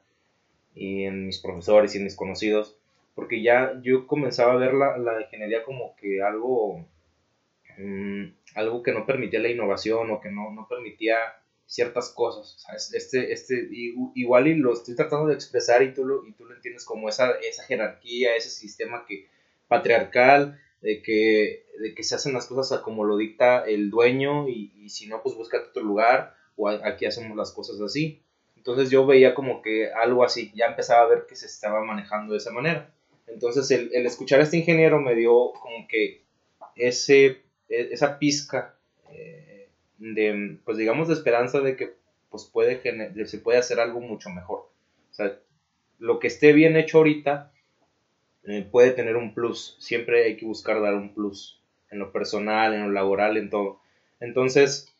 y 0.74 1.04
en 1.04 1.26
mis 1.26 1.38
profesores 1.38 1.94
y 1.94 1.98
en 1.98 2.04
mis 2.04 2.16
conocidos, 2.16 2.76
porque 3.14 3.42
ya 3.42 3.80
yo 3.82 4.06
comenzaba 4.06 4.52
a 4.52 4.56
ver 4.56 4.74
la, 4.74 4.96
la 4.98 5.22
ingeniería 5.22 5.64
como 5.64 5.96
que 5.96 6.22
algo, 6.22 6.86
mmm, 7.78 8.24
algo 8.54 8.82
que 8.82 8.92
no 8.92 9.06
permitía 9.06 9.40
la 9.40 9.48
innovación 9.48 10.10
o 10.10 10.20
que 10.20 10.30
no, 10.30 10.52
no 10.52 10.68
permitía 10.68 11.16
ciertas 11.68 12.08
cosas. 12.08 12.56
Sea, 12.60 12.74
este, 12.74 13.32
este, 13.32 13.68
igual 14.14 14.48
y 14.48 14.54
lo 14.54 14.72
estoy 14.72 14.96
tratando 14.96 15.26
de 15.28 15.34
expresar 15.34 15.82
y 15.82 15.92
tú 15.92 16.04
lo, 16.04 16.26
y 16.26 16.32
tú 16.32 16.46
lo 16.46 16.54
entiendes 16.54 16.84
como 16.84 17.08
esa, 17.08 17.30
esa 17.48 17.62
jerarquía, 17.64 18.34
ese 18.34 18.48
sistema 18.48 19.04
que, 19.06 19.28
patriarcal, 19.68 20.58
de 20.80 21.02
que, 21.02 21.66
de 21.78 21.94
que 21.94 22.02
se 22.02 22.14
hacen 22.14 22.32
las 22.32 22.46
cosas 22.46 22.80
como 22.80 23.04
lo 23.04 23.16
dicta 23.16 23.64
el 23.64 23.90
dueño 23.90 24.48
y, 24.48 24.72
y 24.76 24.88
si 24.88 25.06
no, 25.06 25.22
pues 25.22 25.36
busca 25.36 25.62
otro 25.68 25.82
lugar 25.82 26.34
o 26.56 26.68
aquí 26.68 27.04
hacemos 27.04 27.36
las 27.36 27.52
cosas 27.52 27.80
así. 27.80 28.22
Entonces 28.56 28.90
yo 28.90 29.06
veía 29.06 29.34
como 29.34 29.60
que 29.62 29.92
algo 29.92 30.24
así, 30.24 30.50
ya 30.54 30.66
empezaba 30.66 31.02
a 31.02 31.08
ver 31.08 31.26
que 31.28 31.36
se 31.36 31.46
estaba 31.46 31.84
manejando 31.84 32.32
de 32.32 32.38
esa 32.38 32.50
manera. 32.50 32.90
Entonces 33.26 33.70
el, 33.70 33.90
el 33.92 34.06
escuchar 34.06 34.40
a 34.40 34.44
este 34.44 34.56
ingeniero 34.56 35.00
me 35.00 35.14
dio 35.14 35.52
como 35.52 35.86
que 35.86 36.22
ese, 36.76 37.42
e, 37.68 37.88
esa 37.92 38.18
pizca 38.18 38.74
eh, 39.10 39.37
de, 39.98 40.58
pues 40.64 40.78
digamos, 40.78 41.08
de 41.08 41.14
esperanza 41.14 41.60
de 41.60 41.76
que 41.76 41.94
pues 42.30 42.44
puede 42.44 42.80
se 43.26 43.38
puede 43.38 43.58
hacer 43.58 43.80
algo 43.80 44.00
mucho 44.00 44.30
mejor. 44.30 44.68
O 45.10 45.14
sea, 45.14 45.38
lo 45.98 46.18
que 46.18 46.28
esté 46.28 46.52
bien 46.52 46.76
hecho 46.76 46.98
ahorita 46.98 47.52
eh, 48.44 48.66
puede 48.70 48.92
tener 48.92 49.16
un 49.16 49.34
plus. 49.34 49.76
Siempre 49.78 50.24
hay 50.24 50.36
que 50.36 50.46
buscar 50.46 50.80
dar 50.80 50.94
un 50.94 51.14
plus 51.14 51.60
en 51.90 51.98
lo 51.98 52.12
personal, 52.12 52.74
en 52.74 52.82
lo 52.82 52.90
laboral, 52.92 53.36
en 53.36 53.50
todo. 53.50 53.80
Entonces, 54.20 54.94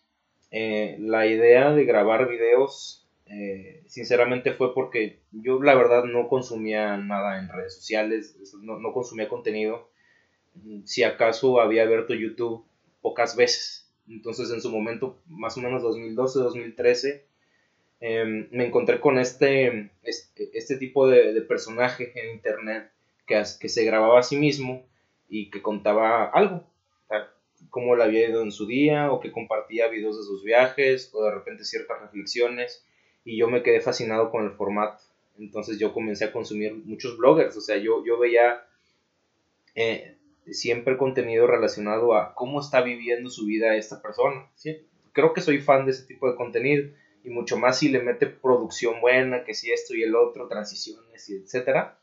eh, 0.50 0.96
la 1.00 1.26
idea 1.26 1.72
de 1.72 1.84
grabar 1.84 2.28
videos 2.28 3.06
eh, 3.26 3.82
sinceramente 3.86 4.52
fue 4.52 4.74
porque 4.74 5.20
yo 5.32 5.62
la 5.62 5.74
verdad 5.74 6.04
no 6.04 6.28
consumía 6.28 6.96
nada 6.96 7.38
en 7.38 7.48
redes 7.48 7.74
sociales, 7.74 8.36
no, 8.62 8.78
no, 8.78 8.92
consumía 8.92 9.28
contenido. 9.28 9.90
Si 10.84 11.04
acaso 11.04 11.60
había 11.60 11.82
abierto 11.82 12.14
YouTube 12.14 12.64
pocas 13.02 13.36
veces. 13.36 13.77
Entonces 14.08 14.50
en 14.50 14.60
su 14.60 14.70
momento, 14.70 15.18
más 15.26 15.56
o 15.56 15.60
menos 15.60 15.82
2012, 15.82 16.38
2013, 16.38 17.24
eh, 18.00 18.48
me 18.50 18.66
encontré 18.66 19.00
con 19.00 19.18
este, 19.18 19.90
este, 20.02 20.50
este 20.56 20.76
tipo 20.76 21.08
de, 21.08 21.32
de, 21.32 21.42
personaje 21.42 22.12
en 22.14 22.34
internet 22.34 22.90
que, 23.26 23.42
que 23.58 23.68
se 23.68 23.84
grababa 23.84 24.20
a 24.20 24.22
sí 24.22 24.36
mismo 24.36 24.86
y 25.28 25.50
que 25.50 25.62
contaba 25.62 26.24
algo, 26.24 26.64
cómo 27.70 27.96
le 27.96 28.04
había 28.04 28.28
ido 28.28 28.42
en 28.42 28.52
su 28.52 28.66
día 28.66 29.10
o 29.10 29.20
que 29.20 29.32
compartía 29.32 29.88
videos 29.88 30.16
de 30.16 30.24
sus 30.24 30.44
viajes 30.44 31.10
o 31.12 31.24
de 31.24 31.32
repente 31.32 31.64
ciertas 31.64 32.00
reflexiones 32.00 32.84
y 33.24 33.36
yo 33.36 33.48
me 33.48 33.62
quedé 33.62 33.80
fascinado 33.80 34.30
con 34.30 34.44
el 34.44 34.52
formato. 34.52 35.02
Entonces 35.38 35.78
yo 35.78 35.92
comencé 35.92 36.24
a 36.24 36.32
consumir 36.32 36.74
muchos 36.74 37.16
bloggers, 37.16 37.56
o 37.56 37.60
sea, 37.60 37.76
yo, 37.76 38.04
yo 38.04 38.18
veía 38.18 38.64
eh, 39.74 40.16
siempre 40.52 40.96
contenido 40.96 41.46
relacionado 41.46 42.14
a 42.14 42.34
cómo 42.34 42.60
está 42.60 42.80
viviendo 42.80 43.30
su 43.30 43.46
vida 43.46 43.76
esta 43.76 44.02
persona. 44.02 44.50
¿sí? 44.54 44.88
creo 45.18 45.32
que 45.32 45.40
soy 45.40 45.58
fan 45.58 45.84
de 45.84 45.90
ese 45.90 46.06
tipo 46.06 46.30
de 46.30 46.36
contenido 46.36 46.88
y 47.24 47.30
mucho 47.30 47.58
más 47.58 47.80
si 47.80 47.88
le 47.88 48.00
mete 48.00 48.26
producción 48.26 49.00
buena, 49.00 49.42
que 49.42 49.52
si 49.52 49.72
esto 49.72 49.96
y 49.96 50.04
el 50.04 50.14
otro, 50.14 50.46
transiciones 50.46 51.28
y 51.28 51.34
etcétera. 51.34 51.98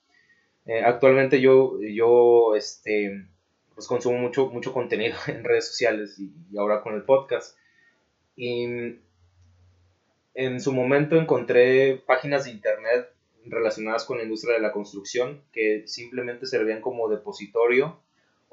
Eh, 0.65 0.81
actualmente 0.83 1.39
yo, 1.39 1.79
yo 1.81 2.55
este, 2.55 3.25
pues 3.73 3.87
consumo 3.87 4.17
mucho, 4.17 4.47
mucho 4.47 4.73
contenido 4.73 5.15
en 5.27 5.45
redes 5.45 5.69
sociales 5.69 6.19
y, 6.19 6.33
y, 6.51 6.57
ahora 6.57 6.81
con 6.81 6.93
el 6.95 7.03
podcast. 7.03 7.57
Y 8.35 8.65
en 10.33 10.59
su 10.59 10.73
momento 10.73 11.15
encontré 11.15 12.03
páginas 12.05 12.43
de 12.43 12.51
internet 12.51 13.07
relacionadas 13.45 14.03
con 14.03 14.17
la 14.17 14.23
industria 14.23 14.55
de 14.55 14.61
la 14.61 14.73
construcción 14.73 15.41
que 15.53 15.83
simplemente 15.87 16.47
servían 16.47 16.81
como 16.81 17.07
depositorio 17.07 18.01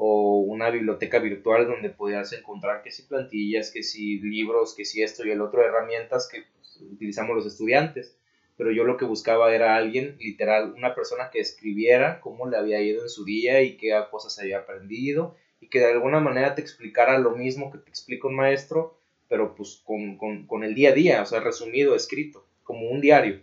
o 0.04 0.40
una 0.40 0.68
biblioteca 0.68 1.20
virtual 1.20 1.68
donde 1.68 1.88
podías 1.88 2.32
encontrar 2.32 2.82
que 2.82 2.90
si 2.90 3.04
plantillas, 3.04 3.70
que 3.70 3.84
si 3.84 4.18
libros, 4.18 4.74
que 4.74 4.84
si 4.84 5.00
esto 5.00 5.24
y 5.24 5.30
el 5.30 5.40
otro, 5.40 5.62
herramientas 5.62 6.28
que 6.28 6.42
pues, 6.56 6.80
utilizamos 6.90 7.36
los 7.36 7.46
estudiantes. 7.46 8.18
Pero 8.56 8.72
yo 8.72 8.82
lo 8.82 8.96
que 8.96 9.04
buscaba 9.04 9.54
era 9.54 9.76
alguien, 9.76 10.16
literal, 10.18 10.74
una 10.76 10.96
persona 10.96 11.30
que 11.30 11.38
escribiera 11.38 12.18
cómo 12.18 12.48
le 12.48 12.56
había 12.56 12.80
ido 12.80 13.04
en 13.04 13.08
su 13.10 13.24
día 13.24 13.62
y 13.62 13.76
qué 13.76 13.96
cosas 14.10 14.36
había 14.40 14.58
aprendido 14.58 15.36
y 15.60 15.68
que 15.68 15.78
de 15.78 15.92
alguna 15.92 16.18
manera 16.18 16.56
te 16.56 16.62
explicara 16.62 17.20
lo 17.20 17.36
mismo 17.36 17.70
que 17.70 17.78
te 17.78 17.88
explica 17.88 18.26
un 18.26 18.34
maestro, 18.34 18.98
pero 19.28 19.54
pues 19.54 19.82
con, 19.84 20.18
con, 20.18 20.48
con 20.48 20.64
el 20.64 20.74
día 20.74 20.90
a 20.90 20.94
día, 20.94 21.22
o 21.22 21.26
sea, 21.26 21.38
resumido, 21.38 21.94
escrito, 21.94 22.44
como 22.64 22.90
un 22.90 23.00
diario. 23.00 23.40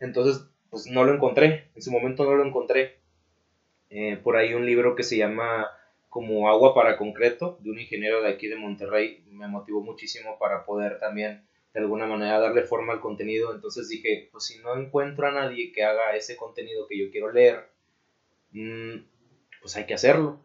Entonces, 0.00 0.42
pues 0.70 0.86
no 0.86 1.04
lo 1.04 1.12
encontré, 1.12 1.68
en 1.74 1.82
su 1.82 1.90
momento 1.90 2.24
no 2.24 2.34
lo 2.34 2.46
encontré. 2.46 2.96
Eh, 3.90 4.16
por 4.16 4.38
ahí 4.38 4.54
un 4.54 4.64
libro 4.64 4.94
que 4.94 5.02
se 5.02 5.18
llama 5.18 5.66
como 6.08 6.48
agua 6.48 6.74
para 6.74 6.96
concreto 6.96 7.58
de 7.60 7.70
un 7.70 7.78
ingeniero 7.78 8.22
de 8.22 8.30
aquí 8.30 8.48
de 8.48 8.56
Monterrey 8.56 9.22
me 9.30 9.46
motivó 9.46 9.82
muchísimo 9.82 10.38
para 10.38 10.64
poder 10.64 10.98
también 10.98 11.42
de 11.74 11.80
alguna 11.80 12.06
manera 12.06 12.38
darle 12.40 12.62
forma 12.62 12.94
al 12.94 13.00
contenido. 13.00 13.54
Entonces 13.54 13.88
dije 13.88 14.28
pues 14.32 14.44
si 14.44 14.58
no 14.60 14.76
encuentro 14.76 15.26
a 15.26 15.32
nadie 15.32 15.72
que 15.72 15.84
haga 15.84 16.16
ese 16.16 16.36
contenido 16.36 16.86
que 16.88 16.98
yo 16.98 17.10
quiero 17.10 17.32
leer 17.32 17.68
mm, 18.52 18.96
pues 19.60 19.76
hay 19.76 19.86
que 19.86 19.94
hacerlo. 19.94 20.40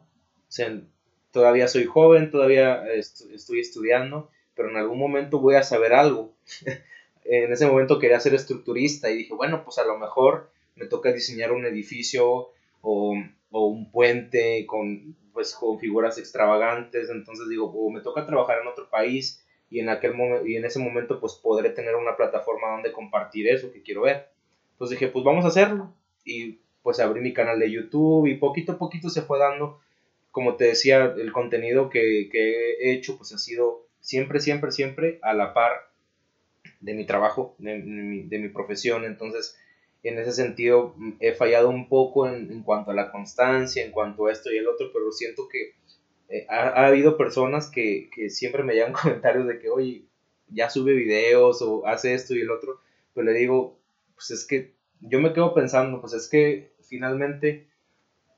Todavía 1.32 1.68
soy 1.68 1.86
joven 1.86 2.30
todavía 2.30 2.86
estoy 2.94 3.60
estudiando 3.60 4.30
pero 4.56 4.70
en 4.70 4.78
algún 4.78 5.00
momento 5.00 5.40
voy 5.40 5.56
a 5.56 5.64
saber 5.64 5.94
algo. 5.94 6.34
En 7.26 7.54
ese 7.54 7.66
momento 7.66 8.00
quería 8.00 8.20
ser 8.20 8.34
estructurista 8.34 9.10
y 9.10 9.16
dije 9.16 9.34
bueno 9.34 9.64
pues 9.64 9.78
a 9.78 9.86
lo 9.86 9.98
mejor 9.98 10.52
me 10.76 10.88
toca 10.88 11.14
diseñar 11.14 11.54
un 11.54 11.66
edificio 11.66 12.50
o, 12.82 13.16
o 13.54 13.68
un 13.68 13.92
puente 13.92 14.66
con 14.66 15.16
pues 15.32 15.56
con 15.56 15.80
figuras 15.80 16.18
extravagantes, 16.18 17.10
entonces 17.10 17.48
digo, 17.50 17.72
o 17.72 17.90
me 17.90 18.02
toca 18.02 18.26
trabajar 18.26 18.60
en 18.62 18.68
otro 18.68 18.90
país 18.90 19.44
y 19.70 19.80
en 19.80 19.90
aquel 19.90 20.14
y 20.46 20.56
en 20.58 20.66
ese 20.66 20.80
momento 20.80 21.20
pues 21.20 21.34
podré 21.34 21.70
tener 21.70 21.96
una 21.96 22.16
plataforma 22.16 22.72
donde 22.72 22.92
compartir 22.92 23.48
eso 23.48 23.72
que 23.72 23.82
quiero 23.82 24.02
ver. 24.02 24.28
Entonces 24.74 25.00
dije, 25.00 25.12
pues 25.12 25.24
vamos 25.24 25.46
a 25.46 25.50
hacerlo 25.50 25.94
y 26.26 26.60
pues 26.82 27.00
abrí 27.00 27.22
mi 27.22 27.34
canal 27.34 27.60
de 27.60 27.72
YouTube 27.72 28.28
y 28.28 28.36
poquito 28.36 28.74
a 28.74 28.78
poquito 28.78 29.10
se 29.10 29.22
fue 29.22 29.40
dando, 29.40 29.80
como 30.32 30.56
te 30.56 30.66
decía, 30.66 31.14
el 31.16 31.32
contenido 31.32 31.90
que, 31.90 32.30
que 32.32 32.74
he 32.80 32.94
hecho 32.94 33.18
pues 33.18 33.34
ha 33.34 33.38
sido 33.38 33.86
siempre, 34.02 34.40
siempre, 34.40 34.72
siempre 34.72 35.20
a 35.22 35.34
la 35.34 35.54
par 35.54 35.90
de 36.82 36.94
mi 36.94 37.06
trabajo, 37.06 37.56
de, 37.60 37.82
de 38.26 38.40
mi 38.40 38.50
profesión, 38.50 39.06
entonces 39.06 39.58
en 40.04 40.20
ese 40.20 40.34
sentido 40.34 40.94
mm, 40.98 41.14
he 41.20 41.34
fallado 41.34 41.70
un 41.70 41.88
poco 41.88 42.28
en, 42.28 42.62
cuanto 42.64 42.92
a 42.92 42.94
la 42.94 43.12
constancia, 43.12 43.84
en 43.84 43.92
cuanto 43.92 44.28
a 44.28 44.32
esto 44.32 44.52
y 44.52 44.58
el 44.58 44.68
otro, 44.68 44.92
pero 44.94 45.12
siento 45.12 45.48
que 45.48 45.76
eh, 46.30 46.46
ha, 46.50 46.86
habido 46.88 47.18
personas 47.18 47.70
que, 47.70 48.10
siempre 48.30 48.64
me 48.64 48.74
llegan 48.74 48.94
comentarios 49.02 49.48
de 49.48 49.60
que, 49.60 49.70
oye, 49.70 50.04
ya 50.50 50.70
sube 50.70 50.94
videos 50.94 51.62
o 51.62 51.88
hace 51.88 52.14
esto 52.14 52.36
y 52.36 52.42
el 52.42 52.52
otro, 52.52 52.80
pero 53.14 53.26
le 53.26 53.34
digo, 53.34 53.80
pues 54.14 54.32
es 54.32 54.46
que 54.46 54.74
yo 55.00 55.20
me 55.20 55.34
quedo 55.34 55.54
pensando, 55.54 56.00
pues 56.02 56.14
es 56.14 56.30
que 56.30 56.74
finalmente, 56.82 57.68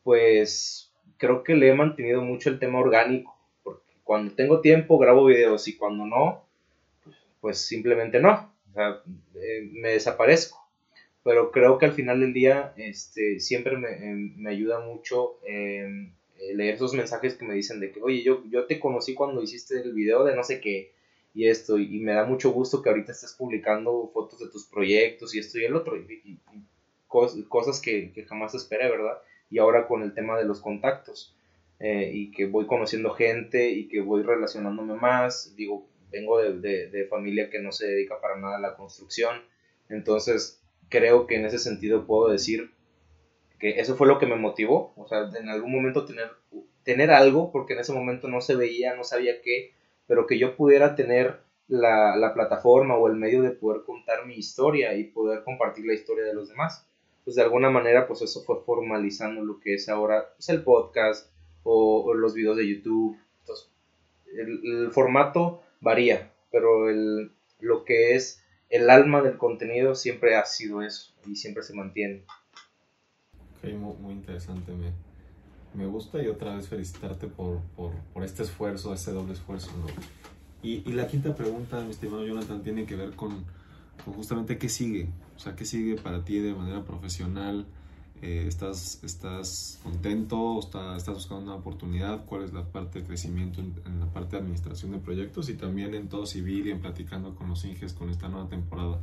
pues 0.03 0.93
creo 1.17 1.43
que 1.43 1.55
le 1.55 1.69
he 1.69 1.73
mantenido 1.73 2.21
mucho 2.21 2.49
el 2.49 2.59
tema 2.59 2.79
orgánico, 2.79 3.35
porque 3.63 3.93
cuando 4.03 4.35
tengo 4.35 4.61
tiempo 4.61 4.97
grabo 4.97 5.25
videos 5.25 5.67
y 5.67 5.77
cuando 5.77 6.05
no, 6.05 6.45
pues 7.41 7.59
simplemente 7.59 8.19
no, 8.19 8.51
o 8.71 8.73
sea, 8.73 9.01
eh, 9.35 9.69
me 9.71 9.89
desaparezco 9.89 10.64
pero 11.25 11.49
creo 11.51 11.79
que 11.79 11.87
al 11.87 11.93
final 11.93 12.19
del 12.19 12.33
día 12.33 12.75
este, 12.77 13.39
siempre 13.39 13.75
me, 13.77 13.89
em, 13.89 14.35
me 14.37 14.51
ayuda 14.51 14.79
mucho 14.79 15.39
em, 15.43 16.13
eh, 16.37 16.53
leer 16.53 16.75
esos 16.75 16.93
mensajes 16.93 17.33
que 17.33 17.45
me 17.45 17.55
dicen 17.55 17.79
de 17.79 17.91
que, 17.91 17.99
oye, 17.99 18.21
yo, 18.21 18.43
yo 18.47 18.65
te 18.65 18.79
conocí 18.79 19.15
cuando 19.15 19.41
hiciste 19.41 19.81
el 19.81 19.93
video 19.93 20.23
de 20.23 20.35
no 20.35 20.43
sé 20.43 20.61
qué 20.61 20.91
y 21.33 21.47
esto, 21.47 21.79
y, 21.79 21.99
me 21.99 22.13
da 22.13 22.25
mucho 22.25 22.51
gusto 22.51 22.83
que 22.83 22.89
ahorita 22.89 23.11
estés 23.11 23.33
publicando 23.33 24.11
fotos 24.13 24.39
de 24.39 24.49
tus 24.49 24.67
proyectos 24.67 25.33
y 25.33 25.39
esto 25.39 25.57
y 25.57 25.65
el 25.65 25.75
otro, 25.75 25.97
y, 25.97 26.39
cosas 27.07 27.81
que, 27.81 28.11
que, 28.13 28.23
jamás 28.25 28.53
esperé, 28.53 28.89
¿verdad? 28.89 29.17
Y 29.49 29.57
ahora 29.57 29.87
con 29.87 30.03
el 30.03 30.13
tema 30.13 30.37
de 30.37 30.45
los 30.45 30.61
contactos, 30.61 31.35
eh, 31.79 32.11
y 32.13 32.31
que 32.31 32.45
voy 32.45 32.67
conociendo 32.67 33.09
gente 33.11 33.69
y 33.69 33.87
que 33.87 33.99
voy 33.99 34.21
relacionándome 34.21 34.93
más, 34.93 35.55
digo, 35.57 35.87
vengo 36.11 36.39
de, 36.39 36.59
de, 36.59 36.87
de 36.87 37.07
familia 37.07 37.49
que 37.49 37.59
no 37.59 37.71
se 37.71 37.87
dedica 37.87 38.21
para 38.21 38.37
nada 38.37 38.57
a 38.57 38.61
la 38.61 38.75
construcción, 38.75 39.41
entonces 39.89 40.61
creo 40.89 41.27
que 41.27 41.35
en 41.35 41.45
ese 41.45 41.59
sentido 41.59 42.05
puedo 42.05 42.29
decir 42.29 42.71
que 43.59 43.79
eso 43.79 43.95
fue 43.95 44.07
lo 44.07 44.19
que 44.19 44.25
me 44.25 44.35
motivó, 44.35 44.93
o 44.97 45.07
sea, 45.07 45.29
en 45.37 45.49
algún 45.49 45.71
momento 45.71 46.05
tener, 46.05 46.31
tener 46.83 47.11
algo, 47.11 47.51
porque 47.51 47.73
en 47.73 47.79
ese 47.79 47.93
momento 47.93 48.27
no 48.27 48.41
se 48.41 48.55
veía, 48.55 48.95
no 48.95 49.03
sabía 49.03 49.41
qué, 49.41 49.73
pero 50.07 50.27
que 50.27 50.37
yo 50.37 50.55
pudiera 50.55 50.95
tener 50.95 51.39
la, 51.67 52.15
la, 52.15 52.33
plataforma 52.33 52.95
o 52.95 53.07
el 53.07 53.15
medio 53.15 53.41
de 53.41 53.51
poder 53.51 53.83
contar 53.85 54.25
mi 54.25 54.35
historia 54.35 54.95
y 54.95 55.05
poder 55.05 55.43
compartir 55.43 55.85
la 55.85 55.93
historia 55.93 56.23
de 56.23 56.33
los 56.33 56.49
demás. 56.49 56.87
Pues 57.23 57.35
de 57.35 57.41
alguna 57.41 57.71
manera, 57.71 58.07
pues 58.07 58.21
eso 58.21 58.43
fue 58.43 58.61
formalizando 58.63 59.43
lo 59.43 59.59
que 59.59 59.73
es 59.73 59.89
ahora 59.89 60.29
pues, 60.35 60.49
el 60.49 60.63
podcast 60.63 61.31
o, 61.63 62.13
los 62.13 62.35
videos 62.35 62.57
de 62.57 62.67
YouTube. 62.67 63.17
Entonces, 63.39 63.71
el, 64.37 64.61
el 64.63 64.91
formato 64.91 65.63
varía, 65.81 66.31
pero 66.51 66.87
el, 66.87 67.31
lo 67.59 67.83
que 67.83 68.15
es 68.15 68.44
el 68.69 68.89
alma 68.89 69.21
del 69.21 69.37
contenido 69.37 69.95
siempre 69.95 70.35
ha 70.35 70.45
sido 70.45 70.81
eso 70.81 71.13
y 71.25 71.35
siempre 71.35 71.63
se 71.63 71.73
mantiene. 71.73 72.23
Ok, 73.57 73.71
muy, 73.73 74.13
interesante. 74.13 74.71
Me, 74.71 74.91
me, 75.73 75.89
gusta 75.89 76.21
y 76.21 76.27
otra 76.27 76.55
vez 76.55 76.67
felicitarte 76.67 77.27
por, 77.27 77.61
por, 77.75 77.93
por 78.13 78.23
este 78.23 78.43
esfuerzo, 78.43 78.93
este 78.93 79.11
doble 79.11 79.33
esfuerzo. 79.33 79.71
¿no? 79.77 79.87
Y, 80.61 80.83
y, 80.89 80.93
la 80.93 81.07
quinta 81.07 81.35
pregunta, 81.35 81.81
mi 81.81 81.91
estimado 81.91 82.25
Jonathan, 82.25 82.63
tiene 82.63 82.85
que 82.85 82.95
ver 82.95 83.11
con, 83.11 83.45
con 84.03 84.13
justamente 84.13 84.57
qué 84.57 84.69
sigue. 84.69 85.07
O 85.35 85.39
sea, 85.39 85.55
qué 85.55 85.65
sigue 85.65 85.95
para 85.95 86.23
ti 86.23 86.39
de 86.39 86.53
manera 86.53 86.83
profesional 86.83 87.65
eh, 88.21 88.45
¿estás, 88.47 89.03
¿Estás 89.03 89.79
contento? 89.83 90.59
Está, 90.59 90.95
¿Estás 90.97 91.15
buscando 91.15 91.43
una 91.43 91.55
oportunidad? 91.55 92.25
¿Cuál 92.25 92.43
es 92.43 92.53
la 92.53 92.63
parte 92.63 92.99
de 92.99 93.05
crecimiento 93.05 93.61
en, 93.61 93.99
la 93.99 94.07
parte 94.07 94.35
de 94.35 94.41
administración 94.41 94.91
de 94.91 94.99
proyectos? 94.99 95.49
Y 95.49 95.55
también 95.55 95.93
en 95.93 96.09
todo 96.09 96.25
civil 96.25 96.67
y 96.67 96.71
en 96.71 96.79
platicando 96.79 97.35
con 97.35 97.49
los 97.49 97.63
Inges 97.65 97.93
con 97.93 98.09
esta 98.09 98.27
nueva 98.27 98.49
temporada. 98.49 98.99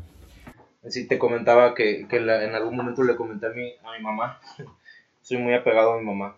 Sí, 0.88 1.06
te 1.06 1.18
comentaba 1.18 1.74
que, 1.74 2.06
que 2.08 2.16
en 2.16 2.28
algún 2.28 2.76
momento 2.76 3.04
le 3.04 3.14
comenté 3.14 3.46
a 3.46 3.50
mi, 3.50 3.72
a 3.84 3.96
mi 3.96 4.02
mamá, 4.02 4.40
soy 5.20 5.38
muy 5.38 5.54
apegado 5.54 5.92
a 5.92 5.98
mi 5.98 6.04
mamá, 6.04 6.36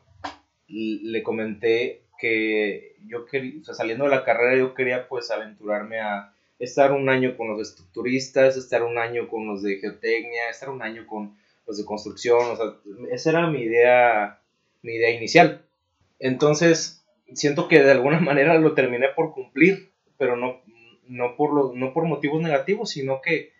le 0.68 1.22
comenté 1.22 2.02
que 2.18 2.96
yo 3.06 3.24
quería, 3.26 3.60
o 3.68 3.74
saliendo 3.74 4.04
de 4.04 4.10
la 4.10 4.24
carrera 4.24 4.56
yo 4.56 4.74
quería 4.74 5.08
pues 5.08 5.30
aventurarme 5.30 6.00
a 6.00 6.34
estar 6.58 6.92
un 6.92 7.08
año 7.08 7.36
con 7.36 7.48
los 7.48 7.60
estructuristas, 7.60 8.56
estar 8.56 8.82
un 8.82 8.98
año 8.98 9.28
con 9.28 9.46
los 9.46 9.62
de 9.62 9.78
geotecnia, 9.78 10.48
estar 10.50 10.70
un 10.70 10.82
año 10.82 11.06
con 11.06 11.36
los 11.66 11.78
de 11.78 11.84
construcción, 11.84 12.38
o 12.38 12.56
sea, 12.56 12.76
esa 13.10 13.30
era 13.30 13.46
mi 13.46 13.60
idea, 13.60 14.40
mi 14.82 14.94
idea 14.94 15.10
inicial. 15.10 15.64
Entonces, 16.18 17.04
siento 17.32 17.68
que 17.68 17.82
de 17.82 17.90
alguna 17.90 18.20
manera 18.20 18.58
lo 18.58 18.74
terminé 18.74 19.08
por 19.14 19.32
cumplir, 19.32 19.90
pero 20.18 20.36
no, 20.36 20.60
no, 21.06 21.36
por, 21.36 21.54
lo, 21.54 21.72
no 21.74 21.92
por 21.92 22.04
motivos 22.04 22.42
negativos, 22.42 22.90
sino 22.90 23.20
que 23.20 23.52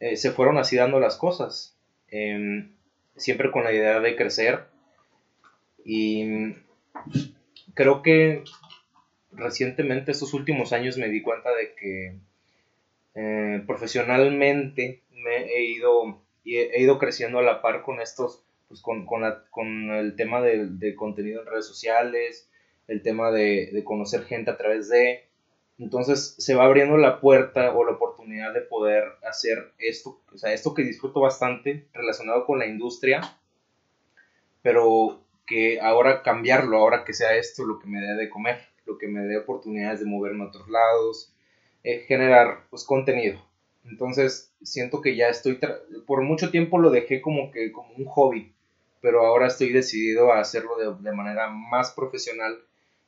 eh, 0.00 0.16
se 0.16 0.30
fueron 0.32 0.58
así 0.58 0.76
dando 0.76 1.00
las 1.00 1.16
cosas, 1.16 1.76
em, 2.08 2.72
siempre 3.16 3.50
con 3.50 3.64
la 3.64 3.72
idea 3.72 4.00
de 4.00 4.16
crecer. 4.16 4.64
Y 5.84 6.54
creo 7.74 8.02
que 8.02 8.44
recientemente, 9.32 10.12
estos 10.12 10.34
últimos 10.34 10.72
años, 10.72 10.98
me 10.98 11.08
di 11.08 11.22
cuenta 11.22 11.50
de 11.54 11.74
que 11.74 12.16
eh, 13.14 13.62
profesionalmente 13.66 15.02
me 15.10 15.44
he 15.44 15.64
ido 15.64 16.22
y 16.44 16.56
he, 16.56 16.80
ido 16.80 16.98
creciendo 16.98 17.38
a 17.38 17.42
la 17.42 17.62
par 17.62 17.82
con 17.82 18.00
estos, 18.00 18.44
pues 18.68 18.80
con, 18.80 19.06
con, 19.06 19.22
la, 19.22 19.44
con 19.50 19.90
el 19.90 20.16
tema 20.16 20.40
de, 20.40 20.94
contenido 20.96 21.40
en 21.40 21.46
redes 21.46 21.66
sociales, 21.66 22.48
el 22.88 23.02
tema 23.02 23.30
de, 23.30 23.70
de, 23.72 23.84
conocer 23.84 24.24
gente 24.24 24.50
a 24.50 24.56
través 24.56 24.88
de... 24.88 25.24
Entonces 25.78 26.34
se 26.38 26.54
va 26.54 26.64
abriendo 26.64 26.96
la 26.96 27.20
puerta 27.20 27.74
o 27.74 27.84
la 27.84 27.92
oportunidad 27.92 28.52
de 28.52 28.60
poder 28.60 29.04
hacer 29.28 29.72
esto, 29.78 30.20
o 30.32 30.38
sea, 30.38 30.52
esto 30.52 30.74
que 30.74 30.82
disfruto 30.82 31.20
bastante 31.20 31.86
relacionado 31.92 32.46
con 32.46 32.58
la 32.58 32.66
industria, 32.66 33.20
pero 34.62 35.22
que 35.46 35.80
ahora 35.80 36.22
cambiarlo, 36.22 36.78
ahora 36.78 37.04
que 37.04 37.14
sea 37.14 37.34
esto 37.36 37.64
lo 37.64 37.78
que 37.78 37.88
me 37.88 38.00
dé 38.00 38.14
de 38.14 38.30
comer, 38.30 38.60
lo 38.86 38.98
que 38.98 39.08
me 39.08 39.22
dé 39.22 39.38
oportunidades 39.38 40.00
de 40.00 40.06
moverme 40.06 40.44
a 40.44 40.48
otros 40.48 40.68
lados, 40.68 41.34
eh, 41.84 42.00
generar 42.06 42.66
pues, 42.70 42.84
contenido. 42.84 43.40
Entonces 43.84 44.52
siento 44.62 45.00
que 45.00 45.16
ya 45.16 45.28
estoy, 45.28 45.58
por 46.06 46.22
mucho 46.22 46.50
tiempo 46.50 46.78
lo 46.78 46.90
dejé 46.90 47.20
como 47.20 47.50
que 47.50 47.72
como 47.72 47.92
un 47.94 48.04
hobby, 48.04 48.52
pero 49.00 49.26
ahora 49.26 49.48
estoy 49.48 49.72
decidido 49.72 50.32
a 50.32 50.40
hacerlo 50.40 50.76
de, 50.76 51.02
de 51.02 51.16
manera 51.16 51.48
más 51.50 51.92
profesional 51.92 52.58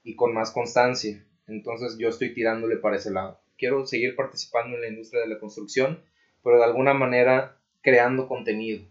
y 0.03 0.17
con 0.17 0.35
más 0.35 0.51
constancia. 0.51 1.25
Entonces 1.47 1.97
yo 1.99 2.09
estoy 2.09 2.35
tirándole 2.35 2.77
para 2.77 2.97
ese 2.97 3.11
lado. 3.11 3.39
Quiero 3.57 3.87
seguir 3.87 4.17
participando 4.17 4.77
en 4.77 4.83
la 4.83 4.89
industria 4.89 5.23
de 5.23 5.29
la 5.29 5.39
construcción, 5.39 6.01
pero 6.43 6.59
de 6.59 6.65
alguna 6.65 6.95
manera 6.95 7.57
creando 7.83 8.27
contenido, 8.27 8.83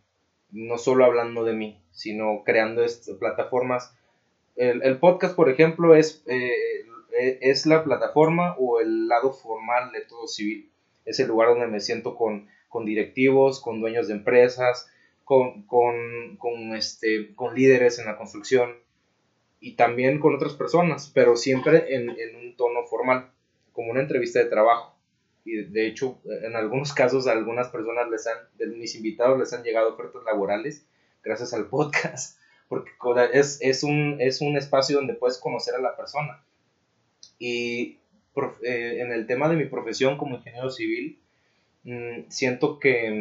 no 0.52 0.78
solo 0.78 1.04
hablando 1.04 1.44
de 1.44 1.54
mí, 1.54 1.82
sino 1.92 2.44
creando 2.46 2.86
plataformas. 3.20 3.96
El, 4.56 5.00
podcast, 5.00 5.36
por 5.36 5.50
ejemplo, 5.50 5.96
es, 5.96 6.24
eh, 6.28 6.86
eh, 7.20 7.40
es 7.42 7.66
la 7.66 7.84
plataforma 7.84 8.56
o 8.60 8.80
el 8.80 9.08
lado 9.08 9.34
formal 9.34 9.92
de 9.92 10.02
todo 10.02 10.28
civil. 10.28 10.70
Es 11.06 11.20
el 11.20 11.28
lugar 11.28 11.50
donde 11.50 11.68
me 11.68 11.80
siento 11.80 12.16
con, 12.16 12.48
con 12.70 12.86
directivos, 12.86 13.62
con 13.62 13.82
dueños 13.82 14.08
de 14.08 14.16
empresas, 14.16 14.90
con, 15.24 15.64
con, 15.64 16.38
con, 16.38 16.76
este, 16.76 17.34
con 17.36 17.56
líderes 17.56 18.00
en 18.00 18.06
la 18.06 18.18
construcción 18.18 18.76
y 19.60 19.76
también 19.76 20.20
con 20.20 20.36
otras 20.36 20.54
personas, 20.54 21.12
pero 21.14 21.38
siempre 21.38 21.96
en, 21.96 22.10
en 22.10 22.36
un 22.36 22.58
tono 22.58 22.84
formal, 22.86 23.32
como 23.72 23.92
una 23.92 24.02
entrevista 24.02 24.40
de 24.40 24.46
trabajo. 24.46 24.96
Y 25.46 25.64
de 25.64 25.88
hecho, 25.88 26.20
en 26.26 26.56
algunos 26.56 26.94
casos, 26.94 27.28
a 27.28 27.32
algunas 27.32 27.70
personas 27.70 28.10
les 28.10 28.28
han, 28.28 28.38
de 28.58 28.68
mis 28.68 28.96
invitados 28.96 29.40
les 29.40 29.52
han 29.54 29.64
llegado 29.64 29.94
ofertas 29.94 30.24
laborales 30.24 30.86
gracias 31.24 31.54
al 31.54 31.68
podcast, 31.68 32.40
porque 32.68 32.92
es, 33.34 33.60
es, 33.62 33.84
un, 33.84 34.18
es 34.20 34.42
un 34.42 34.58
espacio 34.58 34.98
donde 34.98 35.14
puedes 35.14 35.38
conocer 35.38 35.76
a 35.76 35.82
la 35.82 35.96
persona. 35.96 36.44
Y 37.40 38.00
en 38.62 39.12
el 39.12 39.28
tema 39.28 39.50
de 39.50 39.56
mi 39.56 39.66
profesión 39.66 40.18
como 40.18 40.38
ingeniero 40.38 40.70
civil, 40.70 41.20
mm, 41.84 42.30
siento 42.30 42.80
que 42.80 43.12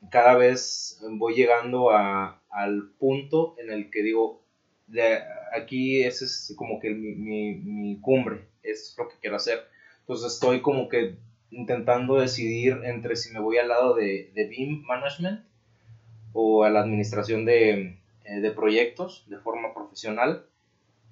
mm, 0.00 0.08
cada 0.10 0.36
vez 0.36 1.00
voy 1.12 1.34
llegando 1.34 1.90
a, 1.90 2.40
al 2.50 2.90
punto 2.98 3.54
en 3.58 3.70
el 3.70 3.90
que 3.90 4.02
digo, 4.02 4.42
de 4.86 5.18
aquí 5.56 6.02
ese 6.02 6.26
es 6.26 6.54
como 6.56 6.80
que 6.80 6.90
mi, 6.90 7.14
mi, 7.14 7.54
mi 7.54 8.00
cumbre, 8.00 8.46
es 8.62 8.94
lo 8.98 9.08
que 9.08 9.16
quiero 9.20 9.36
hacer. 9.36 9.60
Entonces 10.00 10.34
estoy 10.34 10.60
como 10.60 10.88
que 10.88 11.16
intentando 11.50 12.16
decidir 12.16 12.80
entre 12.84 13.16
si 13.16 13.32
me 13.32 13.40
voy 13.40 13.58
al 13.58 13.68
lado 13.68 13.94
de, 13.94 14.30
de 14.34 14.46
BIM 14.46 14.82
Management 14.82 15.40
o 16.32 16.64
a 16.64 16.70
la 16.70 16.80
administración 16.80 17.44
de, 17.44 17.98
eh, 18.24 18.40
de, 18.40 18.50
proyectos 18.50 19.24
de 19.28 19.38
forma 19.38 19.74
profesional 19.74 20.46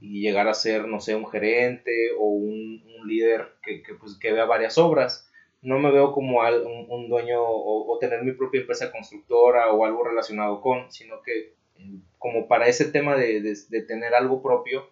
y 0.00 0.20
llegar 0.22 0.48
a 0.48 0.54
ser, 0.54 0.86
no 0.88 1.00
sé, 1.00 1.14
un 1.14 1.28
gerente 1.28 2.12
o 2.18 2.26
un, 2.26 2.82
un 2.98 3.08
líder 3.08 3.54
que, 3.62 3.82
que, 3.82 3.94
pues, 3.94 4.16
que, 4.18 4.32
vea 4.32 4.44
varias 4.46 4.78
obras. 4.78 5.30
No 5.62 5.78
me 5.78 5.90
veo 5.90 6.12
como 6.12 6.40
un, 6.40 6.86
un 6.88 7.08
dueño 7.08 7.42
o, 7.42 7.92
o, 7.92 7.98
tener 7.98 8.22
mi 8.22 8.32
propia 8.32 8.62
empresa 8.62 8.90
constructora 8.90 9.70
o 9.72 9.84
algo 9.84 10.04
relacionado 10.04 10.60
con, 10.62 10.90
sino 10.90 11.20
que 11.22 11.54
eh, 11.78 11.98
como 12.18 12.48
para 12.48 12.66
ese 12.66 12.86
tema 12.86 13.16
de, 13.16 13.42
de, 13.42 13.56
de 13.68 13.82
tener 13.82 14.14
algo 14.14 14.42
propio, 14.42 14.88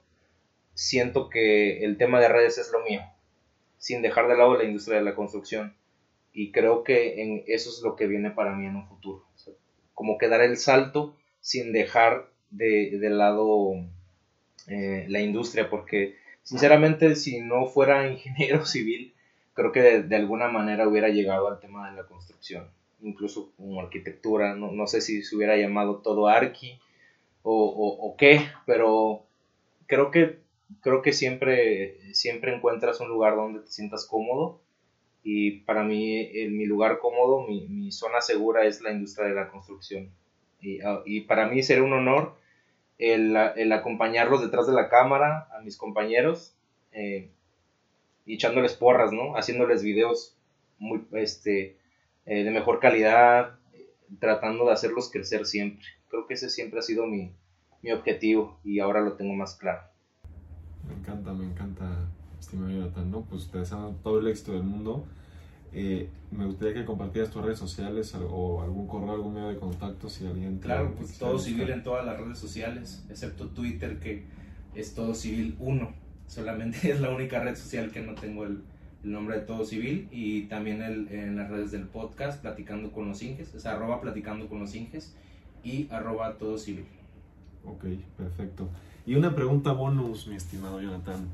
siento 0.75 1.31
que 1.31 1.85
el 1.85 1.97
tema 1.97 2.21
de 2.21 2.29
redes 2.29 2.59
es 2.59 2.71
lo 2.71 2.81
mío, 2.85 3.01
sin 3.79 4.03
dejar 4.03 4.29
de 4.29 4.37
lado 4.37 4.57
la 4.57 4.65
industria 4.65 4.99
de 4.99 5.05
la 5.05 5.15
construcción. 5.15 5.75
Y 6.33 6.53
creo 6.53 6.85
que 6.85 7.23
en 7.23 7.45
eso 7.47 7.71
es 7.71 7.81
lo 7.83 7.97
que 7.97 8.07
viene 8.07 8.31
para 8.31 8.55
mí 8.55 8.67
en 8.67 8.77
un 8.77 8.87
futuro 8.87 9.29
como 9.99 10.17
que 10.17 10.29
dar 10.29 10.43
el 10.43 10.59
salto 10.59 11.17
sin 11.41 11.73
dejar 11.73 12.31
de, 12.51 12.97
lado 13.11 13.73
eh, 14.69 15.07
la 15.09 15.21
industria, 15.21 15.71
porque 15.71 16.17
sinceramente 16.43 17.17
si 17.17 17.41
no 17.41 17.67
fuera 17.67 18.11
ingeniero 18.11 18.65
civil, 18.67 19.15
creo 19.55 19.73
que 19.73 20.03
de, 20.03 20.17
alguna 20.17 20.49
manera 20.49 20.87
hubiera 20.87 21.09
llegado 21.09 21.49
al 21.49 21.59
tema 21.59 21.91
de 21.91 21.97
la 21.97 22.05
construcción, 22.05 22.69
incluso 23.01 23.51
como 23.57 23.81
arquitectura, 23.81 24.55
no, 24.55 24.87
sé 24.87 25.01
si 25.01 25.23
se 25.23 25.35
hubiera 25.37 25.57
llamado 25.57 25.97
todo 25.97 26.29
arqui 26.29 26.79
o, 27.43 27.55
o, 28.01 28.17
qué, 28.17 28.43
pero 28.67 29.25
creo 29.87 30.11
que, 30.11 30.39
creo 30.81 31.03
que 31.03 31.13
siempre, 31.13 32.15
siempre 32.15 32.55
encuentras 32.55 33.01
un 33.01 33.09
lugar 33.09 33.37
donde 33.37 33.61
te 33.61 33.71
sientas 33.71 34.07
cómodo 34.07 34.61
y 35.23 35.61
para 35.61 35.83
mí 35.83 36.31
en 36.35 36.57
mi 36.57 36.67
lugar 36.67 36.99
cómodo, 36.99 37.47
mi, 37.47 37.67
mi, 37.69 37.91
zona 37.91 38.21
segura 38.21 38.67
es 38.67 38.81
la 38.81 38.93
industria 38.93 39.29
de 39.29 39.35
la 39.35 39.49
construcción. 39.49 40.11
Y, 40.61 40.81
ah, 40.81 41.03
y 41.05 41.23
para 41.23 41.49
mí 41.49 41.63
sería 41.63 41.85
un 41.85 41.93
honor 41.93 42.35
el, 42.99 43.37
el, 43.57 43.73
acompañarlos 43.73 44.41
detrás 44.41 44.67
de 44.67 44.73
la 44.73 44.89
cámara 44.89 45.49
a 45.57 45.61
mis 45.61 45.77
compañeros 45.77 46.55
eh, 46.93 47.31
y 48.27 48.35
echándoles 48.35 48.75
porras, 48.75 49.13
¿no? 49.13 49.37
Haciéndoles 49.37 49.83
videos 49.83 50.37
muy, 50.79 51.07
este, 51.13 51.79
eh, 52.27 52.45
de 52.45 52.51
mejor 52.51 52.81
calidad, 52.81 53.59
tratando 54.19 54.67
de 54.67 54.73
hacerlos 54.73 55.11
crecer 55.11 55.47
siempre. 55.47 55.85
Creo 56.09 56.27
que 56.27 56.35
ese 56.35 56.51
siempre 56.51 56.81
ha 56.81 56.83
sido 56.83 57.07
mi, 57.07 57.33
mi 57.83 57.93
objetivo 57.93 58.59
y 58.65 58.81
ahora 58.81 59.01
lo 59.01 59.15
tengo 59.15 59.35
más 59.35 59.57
claro. 59.57 59.83
Me 60.87 60.95
encanta, 60.95 61.33
me 61.33 61.45
encanta 61.45 62.09
estimado 62.39 62.71
Jonathan, 62.71 63.11
¿no? 63.11 63.23
Pues 63.23 63.51
te 63.51 63.59
deseo 63.59 63.95
todo 64.03 64.21
el 64.21 64.29
éxito 64.29 64.53
del 64.53 64.63
mundo. 64.63 65.07
Eh, 65.73 66.09
me 66.31 66.47
gustaría 66.47 66.75
que 66.75 66.85
compartieras 66.85 67.31
tus 67.31 67.43
redes 67.43 67.59
sociales 67.59 68.15
o 68.15 68.63
algún 68.63 68.87
correo, 68.87 69.13
algún 69.13 69.35
medio 69.35 69.49
de 69.49 69.59
contacto 69.59 70.09
si 70.09 70.27
alguien... 70.27 70.59
Claro, 70.59 70.95
pues 70.97 71.19
todo 71.19 71.39
civil 71.39 71.71
en 71.71 71.83
todas 71.83 72.05
las 72.05 72.19
redes 72.19 72.39
sociales, 72.39 73.05
excepto 73.11 73.49
Twitter 73.49 73.99
que 73.99 74.25
es 74.75 74.95
todo 74.95 75.15
civil 75.15 75.57
1. 75.59 75.93
Solamente 76.27 76.91
es 76.93 77.01
la 77.01 77.11
única 77.11 77.41
red 77.41 77.57
social 77.57 77.91
que 77.91 78.01
no 78.01 78.15
tengo 78.15 78.45
el, 78.45 78.63
el 79.05 79.13
nombre 79.13 79.37
de 79.37 79.43
todo 79.43 79.65
civil 79.65 80.09
y 80.11 80.43
también 80.45 80.83
el, 80.83 81.09
en 81.09 81.37
las 81.37 81.51
redes 81.51 81.71
del 81.71 81.87
podcast 81.87 82.41
Platicando 82.41 82.93
con 82.93 83.09
los 83.09 83.23
Inges, 83.23 83.55
es 83.55 83.67
arroba 83.67 84.01
Platicando 84.01 84.49
con 84.49 84.61
los 84.61 84.75
Inges 84.75 85.15
y 85.63 85.89
arroba 85.91 86.37
todo 86.39 86.59
civil. 86.59 86.87
Ok, 87.65 87.85
perfecto. 88.17 88.69
Y 89.07 89.15
una 89.15 89.35
pregunta 89.35 89.73
bonus, 89.73 90.27
mi 90.27 90.37
estimado 90.37 90.81
Jonathan. 90.81 91.29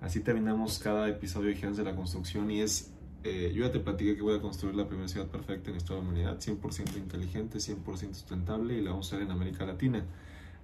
Así 0.00 0.20
terminamos 0.20 0.78
cada 0.78 1.08
episodio 1.08 1.48
de 1.48 1.56
Gigantes 1.56 1.78
de 1.78 1.84
la 1.84 1.96
Construcción 1.96 2.50
y 2.50 2.60
es, 2.60 2.92
eh, 3.24 3.52
yo 3.54 3.64
ya 3.64 3.72
te 3.72 3.80
platiqué 3.80 4.14
que 4.14 4.22
voy 4.22 4.36
a 4.36 4.40
construir 4.40 4.76
la 4.76 4.86
primera 4.86 5.08
ciudad 5.08 5.26
perfecta 5.26 5.70
en 5.70 5.72
la 5.72 5.78
historia 5.78 6.02
de 6.02 6.06
la 6.06 6.12
humanidad, 6.12 6.38
100% 6.40 6.96
inteligente, 6.96 7.58
100% 7.58 8.14
sustentable 8.14 8.74
y 8.74 8.80
la 8.80 8.90
vamos 8.90 9.12
a 9.12 9.16
hacer 9.16 9.26
en 9.26 9.32
América 9.32 9.66
Latina. 9.66 10.04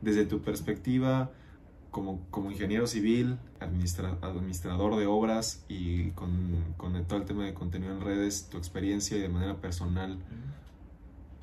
Desde 0.01 0.25
tu 0.25 0.41
perspectiva 0.41 1.31
como, 1.91 2.27
como 2.31 2.51
ingeniero 2.51 2.87
civil, 2.87 3.39
administrador 3.61 4.97
de 4.97 5.07
obras 5.07 5.65
y 5.69 6.11
con, 6.11 6.75
con 6.77 7.05
todo 7.07 7.19
el 7.19 7.25
tema 7.25 7.45
de 7.45 7.55
contenido 7.55 7.93
en 7.93 8.01
redes, 8.01 8.49
tu 8.51 8.59
experiencia 8.59 9.17
y 9.17 9.21
de 9.21 9.29
manera 9.29 9.57
personal, 9.61 10.19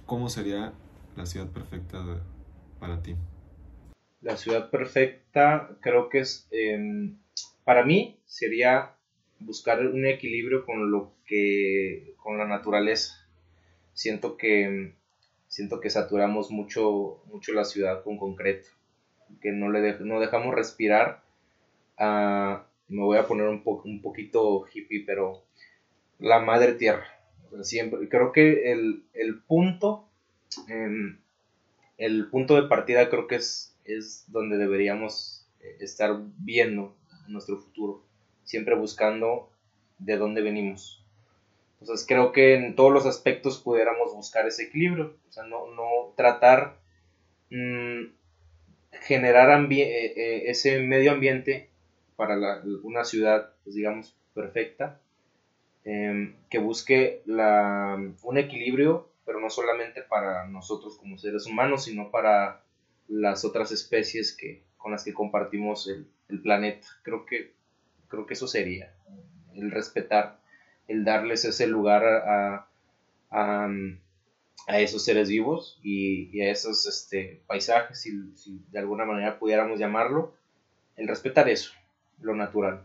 ¿cómo 0.06 0.30
sería 0.30 0.74
la 1.16 1.26
ciudad 1.26 1.48
perfecta 1.48 2.22
para 2.80 3.02
ti? 3.02 3.16
La 4.22 4.38
ciudad 4.38 4.70
perfecta 4.70 5.70
creo 5.82 6.10
que 6.10 6.20
es... 6.20 6.48
Eh, 6.52 7.14
para 7.64 7.86
mí 7.86 8.20
sería 8.26 8.96
buscar 9.42 9.86
un 9.86 10.06
equilibrio 10.06 10.66
con 10.66 10.92
lo 10.92 11.14
que 11.26 12.14
con 12.18 12.38
la 12.38 12.48
naturaleza. 12.48 13.28
Siento 13.94 14.38
que 14.38 14.94
siento 15.48 15.80
que 15.80 15.90
saturamos 15.90 16.52
mucho 16.52 17.22
mucho 17.26 17.54
la 17.54 17.66
ciudad 17.66 18.04
con 18.04 18.18
concreto, 18.18 18.70
que 19.42 19.52
no 19.52 19.70
le 19.70 20.00
no 20.00 20.20
dejamos 20.20 20.56
respirar 20.56 21.24
me 22.92 23.04
voy 23.04 23.18
a 23.18 23.28
poner 23.28 23.48
un, 23.48 23.62
un 23.66 24.02
poquito 24.02 24.66
hippie, 24.72 25.04
pero 25.06 25.44
la 26.20 26.40
madre 26.40 26.74
tierra. 26.74 27.06
siempre, 27.62 28.10
creo 28.10 28.32
que 28.32 28.72
el, 28.72 29.04
el 29.14 29.40
punto, 29.40 30.08
em, 30.68 31.20
el 31.98 32.30
punto 32.30 32.56
de 32.56 32.68
partida 32.68 33.10
creo 33.10 33.28
que 33.28 33.36
es, 33.36 33.78
es 33.86 34.26
donde 34.28 34.58
deberíamos 34.58 35.48
eh, 35.62 35.78
estar 35.80 36.22
viendo 36.38 36.96
nuestro 37.28 37.58
futuro, 37.60 38.04
siempre 38.44 38.76
buscando 38.76 39.50
de 40.00 40.18
dónde 40.18 40.42
venimos. 40.42 41.04
Entonces 41.80 42.06
creo 42.08 42.32
que 42.32 42.56
en 42.56 42.76
todos 42.76 42.92
los 42.92 43.06
aspectos 43.06 43.60
pudiéramos 43.60 44.14
buscar 44.14 44.46
ese 44.46 44.64
equilibrio, 44.64 45.16
o 45.28 45.32
sea, 45.32 45.44
no, 45.44 45.72
no 45.72 46.14
tratar 46.16 46.78
mmm, 47.50 48.04
generar 49.02 49.50
eh, 49.72 50.14
eh, 50.16 50.44
ese 50.46 50.80
medio 50.80 51.12
ambiente 51.12 51.70
para 52.16 52.36
la, 52.36 52.62
una 52.84 53.04
ciudad, 53.04 53.54
pues, 53.64 53.76
digamos, 53.76 54.16
perfecta, 54.34 55.00
eh, 55.86 56.36
que 56.50 56.60
busque 56.60 57.24
la, 57.26 58.00
un 58.22 58.38
equilibrio, 58.38 59.10
pero 59.26 59.40
no 59.40 59.50
solamente 59.50 60.04
para 60.04 60.48
nosotros 60.48 60.98
como 60.98 61.18
seres 61.18 61.48
humanos, 61.48 61.86
sino 61.86 62.12
para 62.12 62.64
las 63.08 63.44
otras 63.44 63.72
especies 63.72 64.36
que, 64.36 64.62
con 64.78 64.92
las 64.92 65.04
que 65.04 65.14
compartimos 65.14 65.88
el, 65.88 66.08
el 66.30 66.42
planeta. 66.42 66.88
Creo 67.02 67.26
que, 67.26 67.54
creo 68.12 68.26
que 68.26 68.34
eso 68.34 68.48
sería, 68.48 68.94
el 69.56 69.72
respetar, 69.72 70.38
el 70.88 71.06
darles 71.06 71.46
ese 71.46 71.66
lugar 71.66 72.06
a, 72.06 72.68
a, 73.32 73.70
esos 74.80 75.04
seres 75.04 75.30
vivos 75.30 75.80
y, 75.82 76.40
a 76.42 76.52
esos 76.52 76.86
este, 76.86 77.42
paisajes, 77.48 78.02
si, 78.02 78.62
de 78.70 78.80
alguna 78.80 79.06
manera 79.06 79.40
pudiéramos 79.40 79.80
llamarlo, 79.80 80.34
el 80.98 81.08
respetar 81.08 81.50
eso, 81.50 81.72
lo 82.22 82.36
natural. 82.36 82.84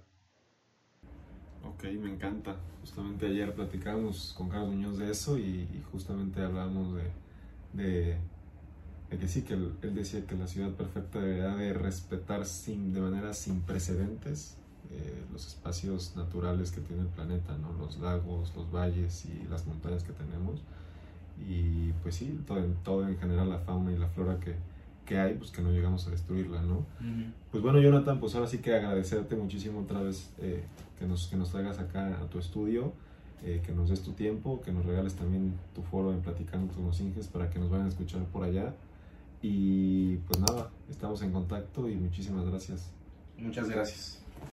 Ok, 1.65 1.85
me 2.01 2.11
encanta. 2.11 2.57
Justamente 2.81 3.27
ayer 3.27 3.53
platicábamos 3.53 4.33
con 4.39 4.49
Carlos 4.49 4.71
Muñoz 4.71 4.99
de 4.99 5.11
eso 5.11 5.37
y, 5.39 5.67
justamente 5.91 6.41
hablábamos 6.41 6.95
de, 7.73 8.17
de, 9.11 9.19
que 9.19 9.27
sí, 9.27 9.43
que 9.43 9.55
él, 9.55 9.75
decía 9.95 10.25
que 10.25 10.37
la 10.37 10.47
ciudad 10.47 10.71
perfecta 10.75 11.21
debería 11.21 11.57
de 11.57 11.73
respetar 11.73 12.47
sin, 12.47 12.93
de 12.95 13.01
manera 13.01 13.35
sin 13.35 13.63
precedentes 13.63 14.57
eh, 14.91 15.25
los 15.33 15.47
espacios 15.47 16.15
naturales 16.17 16.71
que 16.71 16.81
tiene 16.81 17.03
el 17.03 17.09
planeta, 17.09 17.57
¿no? 17.59 17.73
los 17.73 17.99
lagos, 17.99 18.53
los 18.57 18.71
valles 18.71 19.27
y 19.27 19.49
las 19.49 19.67
montañas 19.67 20.05
que 20.05 20.13
tenemos. 20.13 20.61
Y 21.49 21.93
pues 22.03 22.15
sí, 22.15 22.39
todo, 22.47 22.63
todo 22.83 23.07
en 23.07 23.19
general 23.19 23.51
la 23.51 23.59
fauna 23.59 23.93
y 23.93 23.99
la 23.99 24.09
flora 24.09 24.41
que, 24.41 24.55
que 25.07 25.19
hay, 25.19 25.35
pues 25.35 25.51
que 25.51 25.63
no 25.63 25.71
llegamos 25.71 26.07
a 26.07 26.11
destruirla, 26.11 26.61
¿no? 26.63 26.85
Pues 27.51 27.63
bueno, 27.63 27.81
Jonathan, 27.81 28.21
pues 28.21 28.35
ahora 28.35 28.49
sí 28.49 28.59
que 28.59 28.75
agradecerte 28.75 29.37
muchísimo 29.37 29.81
otra 29.81 30.03
vez 30.03 30.31
eh, 30.39 30.65
que, 30.99 31.07
nos, 31.07 31.29
que 31.29 31.37
nos 31.37 31.51
traigas 31.51 31.79
acá 31.79 32.19
a 32.21 32.29
tu 32.29 32.39
estudio, 32.39 32.93
eh, 33.45 33.63
que 33.65 33.73
nos 33.73 33.89
des 33.89 34.03
tu 34.03 34.13
tiempo, 34.13 34.61
que 34.61 34.73
nos 34.73 34.85
regales 34.85 35.15
también 35.15 35.55
tu 35.75 35.83
foro 35.83 36.13
en 36.13 36.21
Platicando 36.21 36.75
con 36.75 36.85
los 36.85 37.01
Inges 37.01 37.29
para 37.29 37.49
que 37.49 37.59
nos 37.59 37.71
vayan 37.71 37.87
a 37.87 37.89
escuchar 37.91 38.25
por 38.25 38.45
allá. 38.45 38.75
Y 39.41 40.17
pues 40.17 40.41
nada, 40.41 40.71
estamos 40.91 41.23
en 41.23 41.33
contacto 41.33 41.89
y 41.89 41.95
muchísimas 41.95 42.45
gracias. 42.45 42.91
Muchas 43.39 43.69
gracias. 43.69 44.26